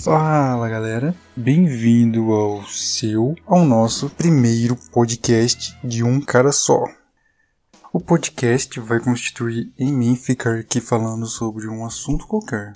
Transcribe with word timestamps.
Fala 0.00 0.68
galera, 0.68 1.12
bem-vindo 1.36 2.30
ao 2.30 2.64
seu, 2.68 3.34
ao 3.44 3.64
nosso 3.64 4.08
primeiro 4.08 4.76
podcast 4.92 5.76
de 5.82 6.04
um 6.04 6.20
cara 6.20 6.52
só. 6.52 6.84
O 7.92 7.98
podcast 7.98 8.78
vai 8.78 9.00
constituir 9.00 9.72
em 9.76 9.92
mim 9.92 10.14
ficar 10.14 10.54
aqui 10.54 10.80
falando 10.80 11.26
sobre 11.26 11.66
um 11.66 11.84
assunto 11.84 12.28
qualquer. 12.28 12.74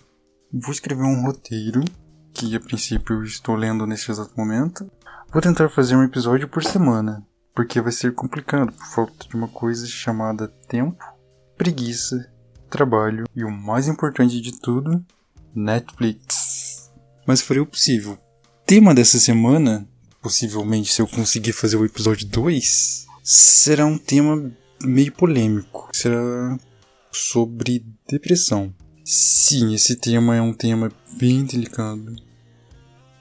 Vou 0.53 0.73
escrever 0.73 1.05
um 1.05 1.23
roteiro, 1.23 1.85
que 2.35 2.57
a 2.57 2.61
princípio 2.61 3.23
estou 3.23 3.55
lendo 3.55 3.87
neste 3.87 4.11
exato 4.11 4.35
momento. 4.37 4.91
Vou 5.33 5.41
tentar 5.41 5.69
fazer 5.69 5.95
um 5.95 6.03
episódio 6.03 6.49
por 6.49 6.65
semana, 6.65 7.25
porque 7.55 7.81
vai 7.81 7.93
ser 7.93 8.13
complicado 8.15 8.73
por 8.73 8.87
falta 8.87 9.29
de 9.29 9.37
uma 9.37 9.47
coisa 9.47 9.87
chamada 9.87 10.49
tempo, 10.67 11.05
preguiça, 11.57 12.29
trabalho 12.69 13.27
e 13.35 13.45
o 13.45 13.51
mais 13.51 13.87
importante 13.87 14.41
de 14.41 14.61
tudo, 14.61 15.05
Netflix. 15.55 16.62
Mas 17.33 17.41
farei 17.41 17.63
o 17.63 17.67
possível. 17.67 18.19
Tema 18.67 18.95
dessa 18.95 19.19
semana, 19.19 19.89
possivelmente 20.21 20.93
se 20.93 21.01
eu 21.01 21.09
conseguir 21.09 21.55
fazer 21.55 21.79
o 21.79 21.85
episódio 21.87 22.27
2, 22.27 23.07
será 23.25 23.87
um 23.87 23.97
tema 23.97 24.53
meio 24.83 25.11
polêmico. 25.13 25.89
Será 25.95 26.59
sobre 27.11 27.87
depressão. 28.07 28.75
Sim, 29.03 29.73
esse 29.73 29.97
tema 29.97 30.37
é 30.37 30.43
um 30.43 30.53
tema 30.53 30.93
bem 31.17 31.43
delicado 31.43 32.15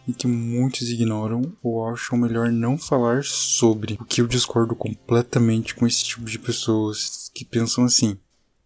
e 0.06 0.12
que 0.12 0.28
muitos 0.28 0.90
ignoram 0.90 1.56
ou 1.64 1.88
acham 1.88 2.18
melhor 2.18 2.52
não 2.52 2.78
falar 2.78 3.24
sobre. 3.24 3.94
O 3.94 4.04
que 4.04 4.20
eu 4.20 4.28
discordo 4.28 4.76
completamente 4.76 5.74
com 5.74 5.88
esse 5.88 6.04
tipo 6.04 6.26
de 6.26 6.38
pessoas 6.38 7.32
que 7.34 7.46
pensam 7.46 7.86
assim. 7.86 8.18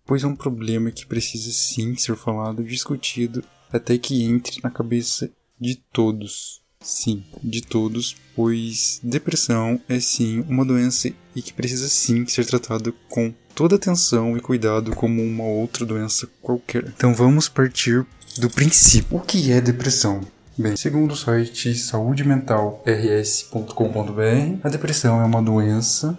Pois 0.07 0.23
é 0.23 0.27
um 0.27 0.35
problema 0.35 0.89
que 0.89 1.05
precisa 1.05 1.51
sim 1.51 1.95
ser 1.95 2.15
falado, 2.15 2.63
discutido, 2.63 3.43
até 3.71 3.97
que 3.97 4.23
entre 4.23 4.59
na 4.63 4.69
cabeça 4.69 5.29
de 5.59 5.75
todos. 5.75 6.61
Sim, 6.81 7.23
de 7.43 7.61
todos, 7.61 8.15
pois 8.35 8.99
depressão 9.03 9.79
é 9.89 9.99
sim 9.99 10.45
uma 10.47 10.63
doença 10.63 11.11
e 11.35 11.41
que 11.41 11.51
precisa 11.51 11.87
sim 11.87 12.27
ser 12.27 12.45
tratada 12.45 12.93
com 13.09 13.33
toda 13.55 13.75
atenção 13.75 14.37
e 14.37 14.39
cuidado 14.39 14.91
como 14.91 15.23
uma 15.23 15.45
outra 15.45 15.83
doença 15.83 16.29
qualquer. 16.41 16.93
Então 16.95 17.15
vamos 17.15 17.49
partir 17.49 18.05
do 18.37 18.49
princípio. 18.49 19.17
O 19.17 19.21
que 19.21 19.51
é 19.51 19.59
depressão? 19.59 20.21
Bem, 20.57 20.77
segundo 20.77 21.13
o 21.13 21.17
site 21.17 21.73
saudementalrs.com.br, 21.73 24.59
a 24.63 24.69
depressão 24.69 25.19
é 25.19 25.25
uma 25.25 25.41
doença 25.41 26.17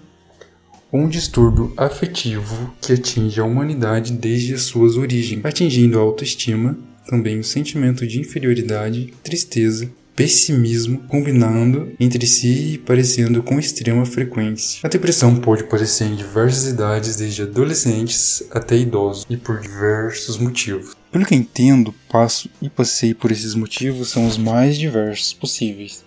ou 0.93 1.01
um 1.01 1.09
distúrbio 1.09 1.73
afetivo 1.77 2.73
que 2.81 2.93
atinge 2.93 3.41
a 3.41 3.45
humanidade 3.45 4.13
desde 4.13 4.55
as 4.55 4.63
suas 4.63 4.97
origens, 4.97 5.45
atingindo 5.45 5.99
a 5.99 6.03
autoestima, 6.03 6.79
também 7.07 7.39
o 7.39 7.45
sentimento 7.45 8.07
de 8.07 8.21
inferioridade, 8.21 9.13
tristeza, 9.23 9.91
pessimismo, 10.17 11.01
combinando 11.09 11.93
entre 12.01 12.27
si 12.27 12.75
e 12.75 12.79
parecendo 12.79 13.43
com 13.43 13.59
extrema 13.59 14.07
frequência. 14.07 14.81
A 14.83 14.89
depressão 14.89 15.37
pode 15.37 15.63
aparecer 15.63 16.07
em 16.07 16.17
diversas 16.17 16.67
idades, 16.67 17.17
desde 17.17 17.43
adolescentes 17.43 18.43
até 18.51 18.77
idosos, 18.77 19.27
e 19.29 19.37
por 19.37 19.61
diversos 19.61 20.39
motivos. 20.39 20.97
Pelo 21.13 21.27
que 21.27 21.35
entendo, 21.35 21.95
passo 22.09 22.49
e 22.63 22.71
passei 22.71 23.13
por 23.13 23.31
esses 23.31 23.55
motivos 23.55 24.09
são 24.09 24.27
os 24.27 24.39
mais 24.39 24.79
diversos 24.79 25.35
possíveis. 25.35 26.05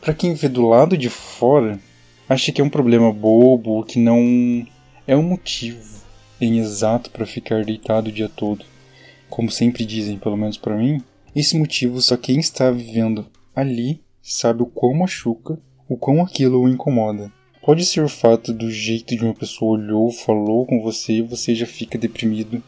Para 0.00 0.14
quem 0.14 0.34
vê 0.34 0.48
do 0.48 0.66
lado 0.66 0.96
de 0.96 1.08
fora, 1.08 1.80
acha 2.28 2.52
que 2.52 2.60
é 2.60 2.64
um 2.64 2.70
problema 2.70 3.10
bobo, 3.12 3.82
que 3.82 3.98
não 3.98 4.66
é 5.06 5.16
um 5.16 5.22
motivo 5.22 5.98
em 6.40 6.58
exato 6.58 7.10
para 7.10 7.26
ficar 7.26 7.64
deitado 7.64 8.08
o 8.08 8.12
dia 8.12 8.28
todo. 8.28 8.64
Como 9.28 9.50
sempre 9.50 9.84
dizem, 9.84 10.18
pelo 10.18 10.36
menos 10.36 10.56
para 10.56 10.76
mim, 10.76 11.02
esse 11.34 11.56
motivo 11.56 12.00
só 12.00 12.16
quem 12.16 12.38
está 12.38 12.70
vivendo 12.70 13.26
ali 13.54 14.02
sabe 14.22 14.62
o 14.62 14.66
quão 14.66 14.94
machuca, 14.94 15.58
o 15.88 15.96
quão 15.96 16.22
aquilo 16.22 16.60
o 16.60 16.68
incomoda. 16.68 17.32
Pode 17.64 17.84
ser 17.84 18.02
o 18.02 18.08
fato 18.08 18.52
do 18.52 18.70
jeito 18.70 19.16
de 19.16 19.24
uma 19.24 19.34
pessoa 19.34 19.78
olhou, 19.78 20.10
falou 20.10 20.66
com 20.66 20.82
você 20.82 21.14
e 21.14 21.22
você 21.22 21.54
já 21.54 21.66
fica 21.66 21.98
deprimido. 21.98 22.62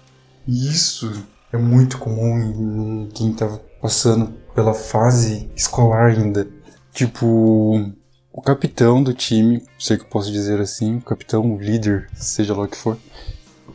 Isso 0.47 1.27
é 1.53 1.57
muito 1.57 1.99
comum 1.99 3.05
em 3.05 3.09
quem 3.09 3.31
está 3.31 3.59
passando 3.81 4.33
pela 4.55 4.75
fase 4.75 5.49
escolar 5.57 6.11
ainda. 6.11 6.49
Tipo, 6.93 7.93
o 8.33 8.43
capitão 8.43 9.03
do 9.03 9.15
time, 9.15 9.63
sei 9.79 9.97
que 9.97 10.05
eu 10.05 10.09
posso 10.09 10.31
dizer 10.31 10.61
assim, 10.61 10.97
o 10.97 11.03
capitão, 11.03 11.55
o 11.55 11.61
líder, 11.61 12.09
seja 12.15 12.55
lá 12.55 12.65
o 12.65 12.69
que 12.69 12.77
for, 12.77 12.99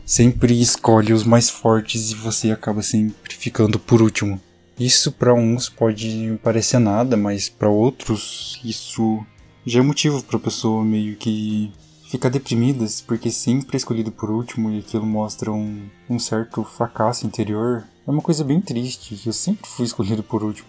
sempre 0.06 0.58
escolhe 0.60 1.12
os 1.12 1.24
mais 1.24 1.50
fortes 1.50 2.12
e 2.12 2.14
você 2.14 2.52
acaba 2.52 2.80
sempre 2.80 3.34
ficando 3.34 3.78
por 3.78 4.00
último. 4.00 4.40
Isso 4.78 5.10
para 5.10 5.34
uns 5.34 5.68
pode 5.68 6.38
parecer 6.44 6.78
nada, 6.78 7.16
mas 7.16 7.48
para 7.48 7.68
outros 7.68 8.60
isso 8.64 9.24
já 9.66 9.80
é 9.80 9.82
motivo 9.82 10.22
para 10.22 10.36
a 10.36 10.40
pessoa 10.40 10.84
meio 10.84 11.16
que 11.16 11.72
ficar 12.08 12.28
deprimida, 12.28 12.86
porque 13.04 13.30
sempre 13.30 13.74
é 13.74 13.78
escolhido 13.78 14.12
por 14.12 14.30
último 14.30 14.70
e 14.70 14.78
aquilo 14.78 15.04
mostra 15.04 15.50
um, 15.50 15.88
um 16.08 16.18
certo 16.20 16.62
fracasso 16.62 17.26
interior. 17.26 17.84
É 18.06 18.10
uma 18.10 18.22
coisa 18.22 18.44
bem 18.44 18.60
triste, 18.60 19.20
eu 19.26 19.32
sempre 19.32 19.68
fui 19.68 19.86
escolhido 19.86 20.22
por 20.22 20.44
último. 20.44 20.68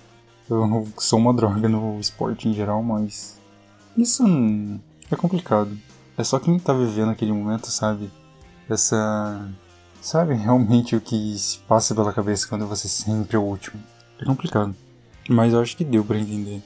Eu 0.50 0.88
sou 0.98 1.19
uma 1.19 1.34
droga 1.34 1.69
no 1.69 2.00
esporte 2.00 2.48
em 2.48 2.54
geral, 2.54 2.81
mas 2.81 3.38
isso 3.96 4.24
é 5.12 5.16
complicado. 5.16 5.78
É 6.18 6.24
só 6.24 6.40
quem 6.40 6.58
tá 6.58 6.74
vivendo 6.74 7.12
aquele 7.12 7.34
momento, 7.34 7.69
sabe? 7.69 8.09
Essa. 8.70 9.48
Sabe 10.02 10.36
realmente 10.36 10.96
o 10.96 11.02
que 11.02 11.38
se 11.38 11.58
passa 11.60 11.94
pela 11.94 12.14
cabeça 12.14 12.48
quando 12.48 12.68
você 12.68 12.88
sempre 12.88 13.36
é 13.36 13.40
o 13.40 13.44
último. 13.44 13.82
É 14.22 14.26
complicado. 14.26 14.74
Mas 15.28 15.54
eu 15.54 15.60
acho 15.60 15.76
que 15.76 15.84
deu 15.84 16.04
para 16.04 16.20
entender. 16.20 16.62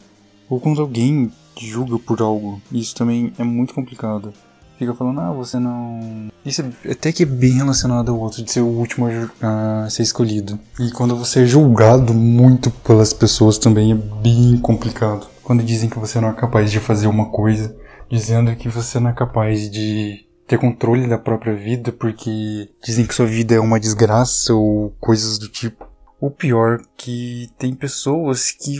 Ou 0.50 0.60
quando 0.60 0.82
alguém 0.82 1.32
julga 1.60 1.98
por 1.98 2.22
algo, 2.22 2.62
isso 2.72 2.94
também 2.94 3.34
é 3.38 3.44
muito 3.44 3.74
complicado. 3.74 4.34
Fica 4.78 4.94
falando, 4.96 5.22
ah, 5.22 5.32
você 5.32 5.60
não. 5.60 6.32
Isso 6.44 6.64
é 6.86 6.92
até 6.92 7.12
que 7.12 7.22
é 7.22 7.26
bem 7.26 7.52
relacionado 7.52 8.10
ao 8.10 8.20
outro, 8.20 8.44
de 8.44 8.52
ser 8.52 8.62
o 8.62 8.68
último 8.68 9.08
a 9.40 9.88
ser 9.90 10.02
escolhido. 10.02 10.60
E 10.80 10.90
quando 10.92 11.16
você 11.16 11.44
é 11.44 11.46
julgado 11.46 12.14
muito 12.16 12.72
pelas 12.72 13.14
pessoas 13.14 13.60
também 13.60 13.92
é 13.92 13.96
bem 13.96 14.58
complicado. 14.58 15.28
Quando 15.44 15.64
dizem 15.64 15.88
que 15.88 16.00
você 16.00 16.20
não 16.20 16.30
é 16.30 16.34
capaz 16.34 16.72
de 16.72 16.80
fazer 16.80 17.06
uma 17.06 17.30
coisa, 17.30 17.76
dizendo 18.10 18.56
que 18.56 18.70
você 18.70 19.00
não 19.00 19.12
é 19.12 19.14
capaz 19.14 19.70
de 19.70 20.26
ter 20.52 20.58
controle 20.58 21.08
da 21.08 21.18
própria 21.18 21.56
vida 21.56 21.94
porque 21.94 22.70
dizem 22.84 23.06
que 23.06 23.16
sua 23.16 23.26
vida 23.26 23.56
é 23.56 23.60
uma 23.60 23.80
desgraça 23.80 24.54
ou 24.54 24.92
coisas 25.00 25.38
do 25.38 25.48
tipo. 25.48 25.90
O 26.20 26.30
pior 26.30 26.82
que 26.98 27.50
tem 27.58 27.74
pessoas 27.74 28.52
que 28.52 28.78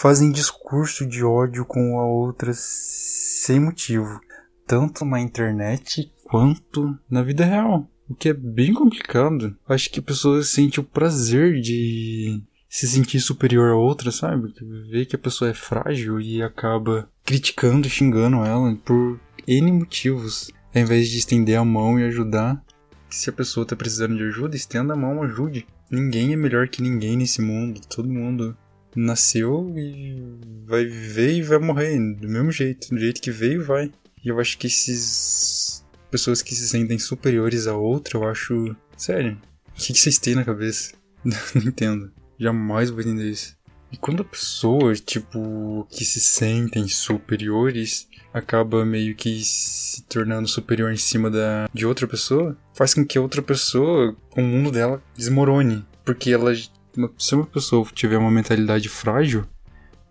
fazem 0.00 0.32
discurso 0.32 1.06
de 1.06 1.22
ódio 1.22 1.64
com 1.64 2.00
a 2.00 2.04
outra 2.04 2.50
sem 2.52 3.60
motivo, 3.60 4.20
tanto 4.66 5.04
na 5.04 5.20
internet 5.20 6.12
quanto 6.24 6.98
na 7.08 7.22
vida 7.22 7.44
real, 7.44 7.88
o 8.10 8.14
que 8.14 8.30
é 8.30 8.34
bem 8.34 8.74
complicado. 8.74 9.56
Acho 9.68 9.88
que 9.88 10.00
a 10.00 10.02
pessoa 10.02 10.42
sente 10.42 10.80
o 10.80 10.84
prazer 10.84 11.60
de 11.60 12.42
se 12.68 12.88
sentir 12.88 13.20
superior 13.20 13.70
a 13.70 13.76
outra, 13.76 14.10
sabe? 14.10 14.52
Ver 14.90 15.06
que 15.06 15.14
a 15.14 15.20
pessoa 15.20 15.52
é 15.52 15.54
frágil 15.54 16.20
e 16.20 16.42
acaba 16.42 17.08
criticando, 17.24 17.88
xingando 17.88 18.38
ela 18.44 18.74
por 18.84 19.20
N 19.46 19.70
motivos, 19.70 20.50
ao 20.76 20.82
invés 20.82 21.08
de 21.08 21.16
estender 21.16 21.58
a 21.58 21.64
mão 21.64 21.98
e 21.98 22.04
ajudar. 22.04 22.62
Se 23.08 23.30
a 23.30 23.32
pessoa 23.32 23.64
tá 23.64 23.74
precisando 23.74 24.14
de 24.14 24.24
ajuda, 24.24 24.56
estenda 24.56 24.92
a 24.92 24.96
mão, 24.96 25.22
ajude. 25.22 25.66
Ninguém 25.90 26.34
é 26.34 26.36
melhor 26.36 26.68
que 26.68 26.82
ninguém 26.82 27.16
nesse 27.16 27.40
mundo. 27.40 27.80
Todo 27.88 28.08
mundo 28.08 28.54
nasceu 28.94 29.72
e 29.74 30.22
vai 30.66 30.84
viver 30.84 31.32
e 31.32 31.42
vai 31.42 31.58
morrer 31.58 31.98
do 32.16 32.28
mesmo 32.28 32.52
jeito, 32.52 32.90
do 32.90 32.98
jeito 32.98 33.22
que 33.22 33.30
veio, 33.30 33.64
vai. 33.64 33.90
E 34.22 34.28
eu 34.28 34.38
acho 34.38 34.58
que 34.58 34.66
esses 34.66 35.82
pessoas 36.10 36.42
que 36.42 36.54
se 36.54 36.68
sentem 36.68 36.98
superiores 36.98 37.66
a 37.66 37.74
outra, 37.74 38.18
eu 38.18 38.28
acho, 38.28 38.76
sério, 38.98 39.40
o 39.68 39.72
que, 39.72 39.94
que 39.94 39.98
vocês 39.98 40.18
têm 40.18 40.34
na 40.34 40.44
cabeça? 40.44 40.92
Não 41.24 41.62
entendo. 41.62 42.12
Jamais 42.38 42.90
vou 42.90 43.00
entender 43.00 43.30
isso. 43.30 43.55
E 43.96 43.98
quando 43.98 44.20
a 44.20 44.24
pessoa, 44.24 44.94
tipo, 44.94 45.86
que 45.90 46.04
se 46.04 46.20
sentem 46.20 46.86
superiores, 46.86 48.06
acaba 48.30 48.84
meio 48.84 49.16
que 49.16 49.42
se 49.42 50.02
tornando 50.02 50.46
superior 50.46 50.92
em 50.92 50.98
cima 50.98 51.30
da, 51.30 51.66
de 51.72 51.86
outra 51.86 52.06
pessoa, 52.06 52.54
faz 52.74 52.92
com 52.92 53.06
que 53.06 53.16
a 53.16 53.22
outra 53.22 53.40
pessoa, 53.40 54.14
o 54.36 54.42
mundo 54.42 54.70
dela 54.70 55.02
desmorone. 55.16 55.82
Porque 56.04 56.30
ela, 56.30 56.52
se 56.54 57.34
uma 57.34 57.46
pessoa 57.46 57.88
tiver 57.94 58.18
uma 58.18 58.30
mentalidade 58.30 58.86
frágil, 58.90 59.46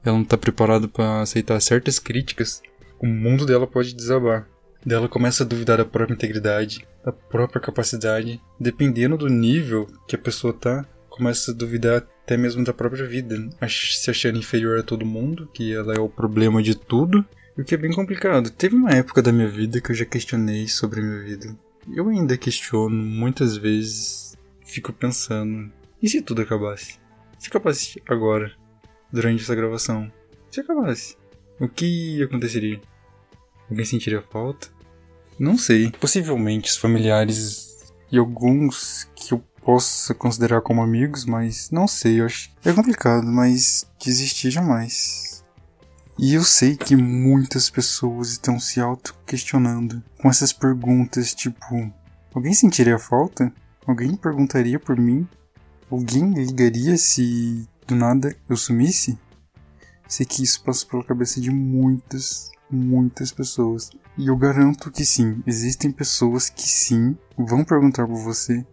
ela 0.04 0.18
não 0.18 0.26
tá 0.26 0.36
preparada 0.36 0.88
para 0.88 1.22
aceitar 1.22 1.62
certas 1.62 2.00
críticas, 2.00 2.64
o 3.00 3.06
mundo 3.06 3.46
dela 3.46 3.68
pode 3.68 3.94
desabar. 3.94 4.48
Dela 4.84 5.08
começa 5.08 5.44
a 5.44 5.46
duvidar 5.46 5.78
da 5.78 5.86
própria 5.86 6.16
integridade, 6.16 6.88
da 7.06 7.12
própria 7.12 7.62
capacidade, 7.62 8.42
dependendo 8.60 9.16
do 9.16 9.28
nível 9.28 9.86
que 10.08 10.16
a 10.16 10.20
pessoa 10.20 10.54
tá, 10.54 10.84
começa 11.08 11.52
a 11.52 11.54
duvidar 11.54 12.04
até 12.26 12.36
mesmo 12.36 12.64
da 12.64 12.74
própria 12.74 13.06
vida, 13.06 13.38
se 13.70 14.10
achando 14.10 14.40
inferior 14.40 14.80
a 14.80 14.84
todo 14.84 15.06
mundo, 15.06 15.48
que 15.54 15.74
ela 15.74 15.94
é 15.94 16.00
o 16.00 16.10
problema 16.10 16.62
de 16.62 16.76
tudo, 16.76 17.24
o 17.58 17.64
que 17.64 17.76
é 17.76 17.78
bem 17.78 17.94
complicado. 17.94 18.50
Teve 18.50 18.76
uma 18.76 18.92
época 18.92 19.22
da 19.22 19.32
minha 19.32 19.48
vida 19.48 19.80
que 19.80 19.92
eu 19.92 19.96
já 19.96 20.06
questionei 20.06 20.68
sobre 20.68 21.00
a 21.00 21.04
minha 21.04 21.22
vida. 21.24 21.56
Eu 21.96 22.10
ainda 22.10 22.36
questiono 22.36 22.96
muitas 22.96 23.56
vezes, 23.56 24.36
fico 24.66 24.92
pensando, 24.92 25.72
e 26.02 26.10
se 26.10 26.22
tudo 26.22 26.42
acabasse? 26.42 27.00
Se 27.40 27.48
acabasse 27.48 28.02
agora? 28.10 28.52
durante 29.16 29.44
essa 29.44 29.56
gravação. 29.56 30.12
Se 30.52 30.60
acabasse, 30.60 31.18
o 31.60 31.68
que 31.68 32.22
aconteceria? 32.22 32.80
Alguém 33.70 33.86
sentiria 33.86 34.22
falta? 34.22 34.68
Não 35.40 35.58
sei. 35.58 35.92
Possivelmente 35.92 36.70
os 36.70 36.78
familiares 36.78 37.94
e 38.12 38.18
alguns 38.18 39.10
possa 39.66 40.14
considerar 40.14 40.62
como 40.62 40.84
amigos, 40.84 41.26
mas 41.26 41.72
não 41.72 41.88
sei, 41.88 42.22
eu 42.22 42.26
acho. 42.26 42.52
É 42.64 42.72
complicado, 42.72 43.26
mas 43.26 43.88
desistir 44.00 44.52
jamais. 44.52 45.44
E 46.18 46.36
eu 46.36 46.44
sei 46.44 46.78
que 46.78 46.96
muitas 46.96 47.70
pessoas 47.70 48.30
estão 48.30 48.60
se 48.60 48.80
auto-questionando 48.80 50.02
com 50.20 50.30
essas 50.30 50.54
perguntas 50.54 51.34
tipo: 51.34 51.92
alguém 52.34 52.54
sentiria 52.54 53.00
falta? 53.00 53.52
Alguém 53.86 54.16
perguntaria 54.16 54.80
por 54.80 54.98
mim? 54.98 55.28
Alguém 55.92 56.34
ligaria 56.34 56.96
se 56.98 57.68
do 57.88 57.96
nada 57.96 58.36
eu 58.48 58.56
sumisse? 58.56 59.18
Sei 60.08 60.26
que 60.26 60.44
isso 60.44 60.64
passa 60.64 60.86
pela 60.86 61.04
cabeça 61.04 61.42
de 61.42 61.50
muitas, 61.50 62.52
muitas 62.70 63.32
pessoas. 63.32 63.90
E 64.18 64.28
eu 64.28 64.38
garanto 64.38 64.92
que 64.92 65.06
sim, 65.06 65.44
existem 65.46 65.92
pessoas 65.92 66.50
que 66.50 66.68
sim 66.68 67.18
vão 67.38 67.64
perguntar 67.64 68.08
por 68.08 68.18
você. 68.18 68.66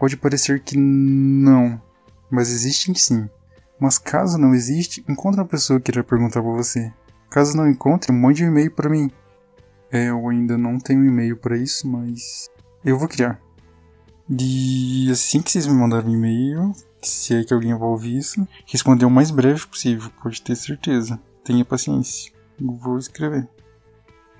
Pode 0.00 0.16
parecer 0.16 0.60
que 0.60 0.78
não, 0.78 1.78
mas 2.30 2.50
existem 2.50 2.94
sim. 2.94 3.28
Mas 3.78 3.98
caso 3.98 4.38
não 4.38 4.54
existe, 4.54 5.04
encontre 5.06 5.38
uma 5.38 5.46
pessoa 5.46 5.78
que 5.78 5.90
irá 5.90 6.02
perguntar 6.02 6.42
por 6.42 6.56
você. 6.56 6.90
Caso 7.28 7.54
não 7.54 7.68
encontre, 7.68 8.10
mande 8.10 8.42
um 8.42 8.48
e-mail 8.48 8.70
para 8.70 8.88
mim. 8.88 9.10
É, 9.92 10.08
eu 10.08 10.26
ainda 10.26 10.56
não 10.56 10.78
tenho 10.78 11.04
e-mail 11.04 11.36
para 11.36 11.54
isso, 11.54 11.86
mas 11.86 12.48
eu 12.82 12.98
vou 12.98 13.08
criar. 13.08 13.38
E 14.26 15.10
assim 15.10 15.42
que 15.42 15.50
vocês 15.50 15.66
me 15.66 15.74
mandarem 15.74 16.14
e-mail, 16.14 16.72
se 17.02 17.34
é 17.34 17.44
que 17.44 17.52
alguém 17.52 17.76
vai 17.76 17.88
ouvir 17.88 18.16
isso, 18.16 18.48
responder 18.64 19.04
o 19.04 19.10
mais 19.10 19.30
breve 19.30 19.66
possível, 19.66 20.10
pode 20.22 20.40
ter 20.40 20.56
certeza. 20.56 21.20
Tenha 21.44 21.62
paciência. 21.62 22.32
Vou 22.58 22.96
escrever. 22.96 23.46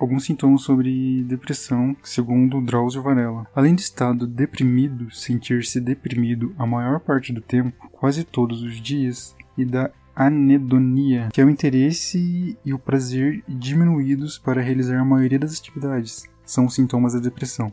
Alguns 0.00 0.24
sintomas 0.24 0.62
sobre 0.62 1.22
depressão, 1.24 1.94
segundo 2.02 2.58
Drauzio 2.62 3.02
Varela. 3.02 3.46
Além 3.54 3.74
de 3.74 3.82
estado 3.82 4.26
deprimido, 4.26 5.14
sentir-se 5.14 5.78
deprimido 5.78 6.54
a 6.56 6.64
maior 6.64 7.00
parte 7.00 7.34
do 7.34 7.42
tempo, 7.42 7.90
quase 7.92 8.24
todos 8.24 8.62
os 8.62 8.80
dias, 8.80 9.36
e 9.58 9.64
da 9.64 9.90
anedonia, 10.16 11.28
que 11.30 11.38
é 11.38 11.44
o 11.44 11.50
interesse 11.50 12.56
e 12.64 12.72
o 12.72 12.78
prazer 12.78 13.44
diminuídos 13.46 14.38
para 14.38 14.62
realizar 14.62 14.98
a 14.98 15.04
maioria 15.04 15.38
das 15.38 15.58
atividades, 15.58 16.24
são 16.46 16.66
sintomas 16.66 17.12
da 17.12 17.20
depressão. 17.20 17.70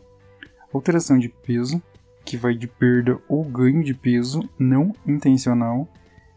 Alteração 0.73 1.17
de 1.17 1.29
peso, 1.29 1.81
que 2.25 2.35
vai 2.35 2.53
de 2.55 2.67
perda 2.67 3.17
ou 3.29 3.41
ganho 3.45 3.81
de 3.81 3.93
peso 3.93 4.43
não 4.59 4.93
intencional, 5.07 5.87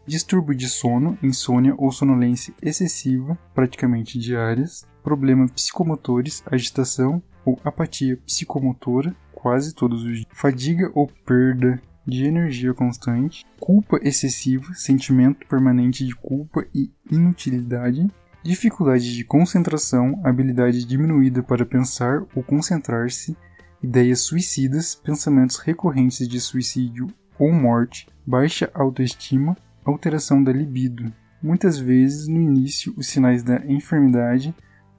distúrbio 0.07 0.55
de 0.55 0.69
sono, 0.69 1.17
insônia 1.21 1.75
ou 1.77 1.91
sonolência 1.91 2.53
excessiva, 2.61 3.37
praticamente 3.53 4.17
diárias, 4.17 4.89
problemas 5.03 5.51
psicomotores, 5.51 6.43
agitação 6.45 7.21
ou 7.45 7.59
apatia 7.63 8.17
psicomotora, 8.17 9.15
quase 9.33 9.73
todos 9.73 10.03
os 10.03 10.17
dias, 10.17 10.27
fadiga 10.31 10.91
ou 10.93 11.07
perda 11.25 11.81
de 12.05 12.25
energia 12.25 12.73
constante, 12.73 13.45
culpa 13.59 13.99
excessiva, 14.01 14.73
sentimento 14.73 15.45
permanente 15.47 16.05
de 16.05 16.15
culpa 16.15 16.65
e 16.73 16.91
inutilidade, 17.11 18.09
dificuldade 18.43 19.15
de 19.15 19.23
concentração, 19.23 20.19
habilidade 20.23 20.85
diminuída 20.85 21.43
para 21.43 21.65
pensar 21.65 22.23
ou 22.35 22.43
concentrar-se, 22.43 23.37
ideias 23.83 24.21
suicidas, 24.21 24.95
pensamentos 24.95 25.57
recorrentes 25.57 26.27
de 26.27 26.39
suicídio 26.39 27.07
ou 27.37 27.51
morte, 27.51 28.07
baixa 28.25 28.69
autoestima, 28.73 29.57
alteração 29.83 30.43
da 30.43 30.51
libido. 30.51 31.11
Muitas 31.41 31.79
vezes, 31.79 32.27
no 32.27 32.39
início, 32.39 32.93
os 32.95 33.07
sinais 33.07 33.41
da 33.41 33.65
enfermidade 33.65 34.53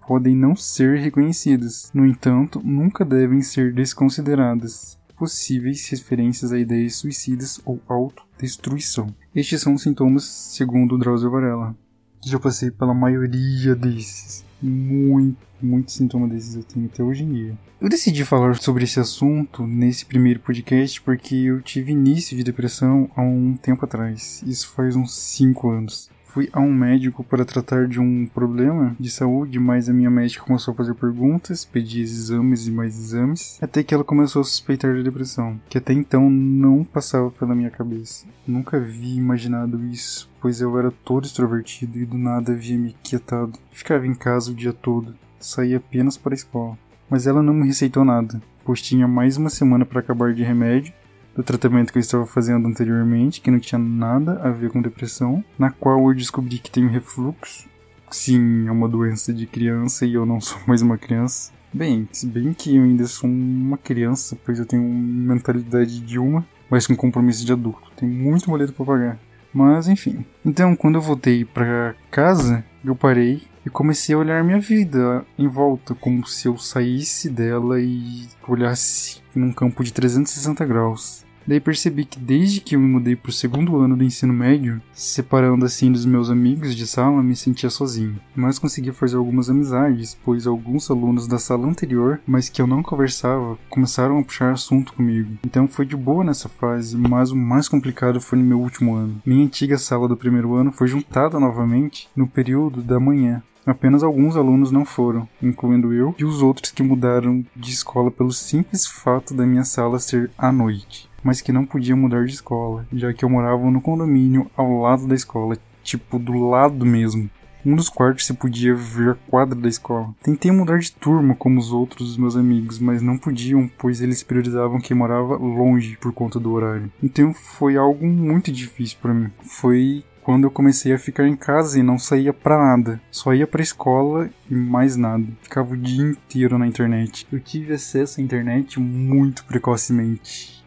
podem 0.06 0.36
não 0.36 0.54
ser 0.54 0.98
reconhecidos, 0.98 1.90
no 1.94 2.06
entanto, 2.06 2.60
nunca 2.64 3.04
devem 3.04 3.42
ser 3.42 3.72
desconsideradas. 3.72 4.98
Possíveis 5.16 5.88
referências 5.88 6.52
a 6.52 6.58
ideias 6.58 6.96
suicidas 6.96 7.60
ou 7.64 7.80
autodestruição. 7.88 9.14
Estes 9.34 9.60
são 9.60 9.74
os 9.74 9.82
sintomas 9.82 10.24
segundo 10.24 10.98
Drauzio 10.98 11.30
Varela. 11.30 11.76
Já 12.24 12.38
passei 12.38 12.70
pela 12.70 12.94
maioria 12.94 13.74
desses. 13.74 14.44
Muito, 14.60 15.38
muitos 15.60 15.94
sintomas 15.94 16.30
desses 16.30 16.54
eu 16.54 16.62
tenho 16.62 16.86
até 16.86 17.02
hoje 17.02 17.24
em 17.24 17.32
dia. 17.32 17.58
Eu 17.80 17.88
decidi 17.88 18.24
falar 18.24 18.54
sobre 18.56 18.84
esse 18.84 19.00
assunto 19.00 19.66
nesse 19.66 20.06
primeiro 20.06 20.38
podcast 20.38 21.00
porque 21.02 21.34
eu 21.34 21.60
tive 21.60 21.90
início 21.90 22.36
de 22.36 22.44
depressão 22.44 23.10
há 23.16 23.22
um 23.22 23.56
tempo 23.56 23.84
atrás. 23.84 24.42
Isso 24.46 24.68
faz 24.70 24.94
uns 24.94 25.14
5 25.14 25.68
anos. 25.68 26.10
Fui 26.32 26.48
a 26.50 26.60
um 26.60 26.72
médico 26.72 27.22
para 27.22 27.44
tratar 27.44 27.86
de 27.86 28.00
um 28.00 28.26
problema 28.26 28.96
de 28.98 29.10
saúde, 29.10 29.58
mas 29.58 29.86
a 29.86 29.92
minha 29.92 30.08
médica 30.08 30.44
começou 30.44 30.72
a 30.72 30.74
fazer 30.74 30.94
perguntas, 30.94 31.64
pedir 31.64 32.00
exames 32.00 32.66
e 32.66 32.70
mais 32.70 32.98
exames, 32.98 33.58
até 33.60 33.82
que 33.82 33.94
ela 33.94 34.02
começou 34.02 34.40
a 34.40 34.44
suspeitar 34.44 34.94
de 34.94 35.02
depressão, 35.02 35.60
que 35.68 35.76
até 35.76 35.92
então 35.92 36.30
não 36.30 36.84
passava 36.84 37.30
pela 37.30 37.54
minha 37.54 37.70
cabeça. 37.70 38.24
Nunca 38.46 38.78
havia 38.78 39.18
imaginado 39.18 39.84
isso, 39.84 40.30
pois 40.40 40.62
eu 40.62 40.78
era 40.78 40.90
todo 40.90 41.26
extrovertido 41.26 41.98
e 41.98 42.06
do 42.06 42.16
nada 42.16 42.52
havia 42.52 42.78
me 42.78 42.96
quietado. 43.02 43.58
Ficava 43.70 44.06
em 44.06 44.14
casa 44.14 44.52
o 44.52 44.54
dia 44.54 44.72
todo, 44.72 45.14
saía 45.38 45.76
apenas 45.76 46.16
para 46.16 46.32
a 46.32 46.34
escola 46.34 46.78
mas 47.12 47.26
ela 47.26 47.42
não 47.42 47.52
me 47.52 47.66
receitou 47.66 48.06
nada, 48.06 48.40
pois 48.64 48.80
tinha 48.80 49.06
mais 49.06 49.36
uma 49.36 49.50
semana 49.50 49.84
para 49.84 50.00
acabar 50.00 50.32
de 50.32 50.42
remédio 50.42 50.94
do 51.34 51.42
tratamento 51.42 51.92
que 51.92 51.98
eu 51.98 52.00
estava 52.00 52.26
fazendo 52.26 52.68
anteriormente, 52.68 53.40
que 53.40 53.50
não 53.50 53.58
tinha 53.58 53.78
nada 53.78 54.40
a 54.42 54.50
ver 54.50 54.70
com 54.70 54.82
depressão, 54.82 55.44
na 55.58 55.70
qual 55.70 56.08
eu 56.08 56.14
descobri 56.14 56.58
que 56.58 56.70
tenho 56.70 56.88
refluxo. 56.88 57.68
Sim, 58.10 58.68
é 58.68 58.70
uma 58.70 58.88
doença 58.88 59.32
de 59.32 59.46
criança 59.46 60.04
e 60.04 60.14
eu 60.14 60.26
não 60.26 60.40
sou 60.40 60.60
mais 60.66 60.82
uma 60.82 60.98
criança. 60.98 61.50
Bem, 61.72 62.06
se 62.12 62.26
bem 62.26 62.52
que 62.52 62.76
eu 62.76 62.82
ainda 62.82 63.06
sou 63.06 63.28
uma 63.30 63.78
criança, 63.78 64.36
pois 64.44 64.58
eu 64.58 64.66
tenho 64.66 64.82
mentalidade 64.82 66.00
de 66.00 66.18
uma, 66.18 66.46
mas 66.68 66.86
com 66.86 66.94
compromisso 66.94 67.46
de 67.46 67.52
adulto. 67.52 67.90
Tem 67.96 68.06
muito 68.06 68.50
boleto 68.50 68.74
para 68.74 68.84
pagar. 68.84 69.18
Mas 69.54 69.88
enfim. 69.88 70.24
Então, 70.44 70.76
quando 70.76 70.96
eu 70.96 71.00
voltei 71.00 71.44
para 71.44 71.94
casa, 72.10 72.64
eu 72.84 72.94
parei 72.94 73.42
e 73.64 73.70
comecei 73.70 74.14
a 74.14 74.18
olhar 74.18 74.44
minha 74.44 74.60
vida 74.60 75.24
em 75.38 75.46
volta, 75.46 75.94
como 75.94 76.26
se 76.26 76.48
eu 76.48 76.56
saísse 76.58 77.30
dela 77.30 77.80
e 77.80 78.26
olhasse 78.46 79.20
num 79.34 79.52
campo 79.52 79.82
de 79.84 79.92
360 79.92 80.64
graus. 80.64 81.24
Daí 81.46 81.60
percebi 81.60 82.04
que 82.04 82.18
desde 82.18 82.60
que 82.60 82.76
eu 82.76 82.80
me 82.80 82.86
mudei 82.86 83.16
para 83.16 83.30
o 83.30 83.32
segundo 83.32 83.76
ano 83.78 83.96
do 83.96 84.04
ensino 84.04 84.32
médio, 84.32 84.80
separando 84.92 85.64
assim 85.64 85.90
dos 85.90 86.06
meus 86.06 86.30
amigos 86.30 86.74
de 86.74 86.86
sala, 86.86 87.22
me 87.22 87.34
sentia 87.34 87.68
sozinho. 87.68 88.20
Mas 88.34 88.58
consegui 88.58 88.92
fazer 88.92 89.16
algumas 89.16 89.50
amizades, 89.50 90.16
pois 90.24 90.46
alguns 90.46 90.90
alunos 90.90 91.26
da 91.26 91.38
sala 91.38 91.66
anterior, 91.66 92.20
mas 92.26 92.48
que 92.48 92.62
eu 92.62 92.66
não 92.66 92.82
conversava, 92.82 93.58
começaram 93.68 94.18
a 94.18 94.22
puxar 94.22 94.52
assunto 94.52 94.92
comigo. 94.92 95.36
Então 95.44 95.66
foi 95.66 95.84
de 95.84 95.96
boa 95.96 96.24
nessa 96.24 96.48
fase, 96.48 96.96
mas 96.96 97.32
o 97.32 97.36
mais 97.36 97.68
complicado 97.68 98.20
foi 98.20 98.38
no 98.38 98.44
meu 98.44 98.60
último 98.60 98.94
ano. 98.94 99.20
Minha 99.26 99.44
antiga 99.44 99.78
sala 99.78 100.06
do 100.06 100.16
primeiro 100.16 100.54
ano 100.54 100.72
foi 100.72 100.86
juntada 100.86 101.40
novamente 101.40 102.08
no 102.14 102.26
período 102.26 102.82
da 102.82 103.00
manhã, 103.00 103.42
Apenas 103.64 104.02
alguns 104.02 104.36
alunos 104.36 104.72
não 104.72 104.84
foram, 104.84 105.28
incluindo 105.40 105.92
eu 105.92 106.14
e 106.18 106.24
os 106.24 106.42
outros 106.42 106.72
que 106.72 106.82
mudaram 106.82 107.44
de 107.54 107.70
escola 107.70 108.10
pelo 108.10 108.32
simples 108.32 108.86
fato 108.86 109.34
da 109.34 109.46
minha 109.46 109.64
sala 109.64 110.00
ser 110.00 110.30
à 110.36 110.50
noite, 110.50 111.08
mas 111.22 111.40
que 111.40 111.52
não 111.52 111.64
podiam 111.64 111.96
mudar 111.96 112.24
de 112.24 112.32
escola, 112.32 112.84
já 112.92 113.12
que 113.12 113.24
eu 113.24 113.30
morava 113.30 113.70
no 113.70 113.80
condomínio 113.80 114.50
ao 114.56 114.80
lado 114.80 115.06
da 115.06 115.14
escola, 115.14 115.56
tipo 115.82 116.18
do 116.18 116.48
lado 116.48 116.84
mesmo. 116.84 117.30
Um 117.64 117.76
dos 117.76 117.88
quartos 117.88 118.26
se 118.26 118.34
podia 118.34 118.74
ver 118.74 119.10
a 119.10 119.30
quadra 119.30 119.54
da 119.54 119.68
escola. 119.68 120.12
Tentei 120.20 120.50
mudar 120.50 120.78
de 120.78 120.90
turma 120.90 121.36
como 121.36 121.60
os 121.60 121.72
outros 121.72 122.16
meus 122.16 122.34
amigos, 122.34 122.80
mas 122.80 123.00
não 123.00 123.16
podiam, 123.16 123.70
pois 123.78 124.00
eles 124.00 124.24
priorizavam 124.24 124.80
quem 124.80 124.96
morava 124.96 125.36
longe 125.36 125.96
por 126.00 126.12
conta 126.12 126.40
do 126.40 126.50
horário. 126.50 126.90
Então 127.00 127.32
foi 127.32 127.76
algo 127.76 128.04
muito 128.04 128.50
difícil 128.50 128.98
para 129.00 129.14
mim. 129.14 129.30
Foi 129.44 130.02
quando 130.22 130.44
eu 130.44 130.50
comecei 130.50 130.92
a 130.92 130.98
ficar 130.98 131.26
em 131.26 131.36
casa 131.36 131.78
e 131.78 131.82
não 131.82 131.98
saía 131.98 132.32
pra 132.32 132.58
nada. 132.58 133.00
Só 133.10 133.34
ia 133.34 133.46
pra 133.46 133.62
escola 133.62 134.30
e 134.50 134.54
mais 134.54 134.96
nada. 134.96 135.24
Ficava 135.42 135.74
o 135.74 135.76
dia 135.76 136.02
inteiro 136.04 136.58
na 136.58 136.66
internet. 136.66 137.26
Eu 137.32 137.40
tive 137.40 137.74
acesso 137.74 138.20
à 138.20 138.22
internet 138.22 138.78
muito 138.78 139.44
precocemente. 139.44 140.61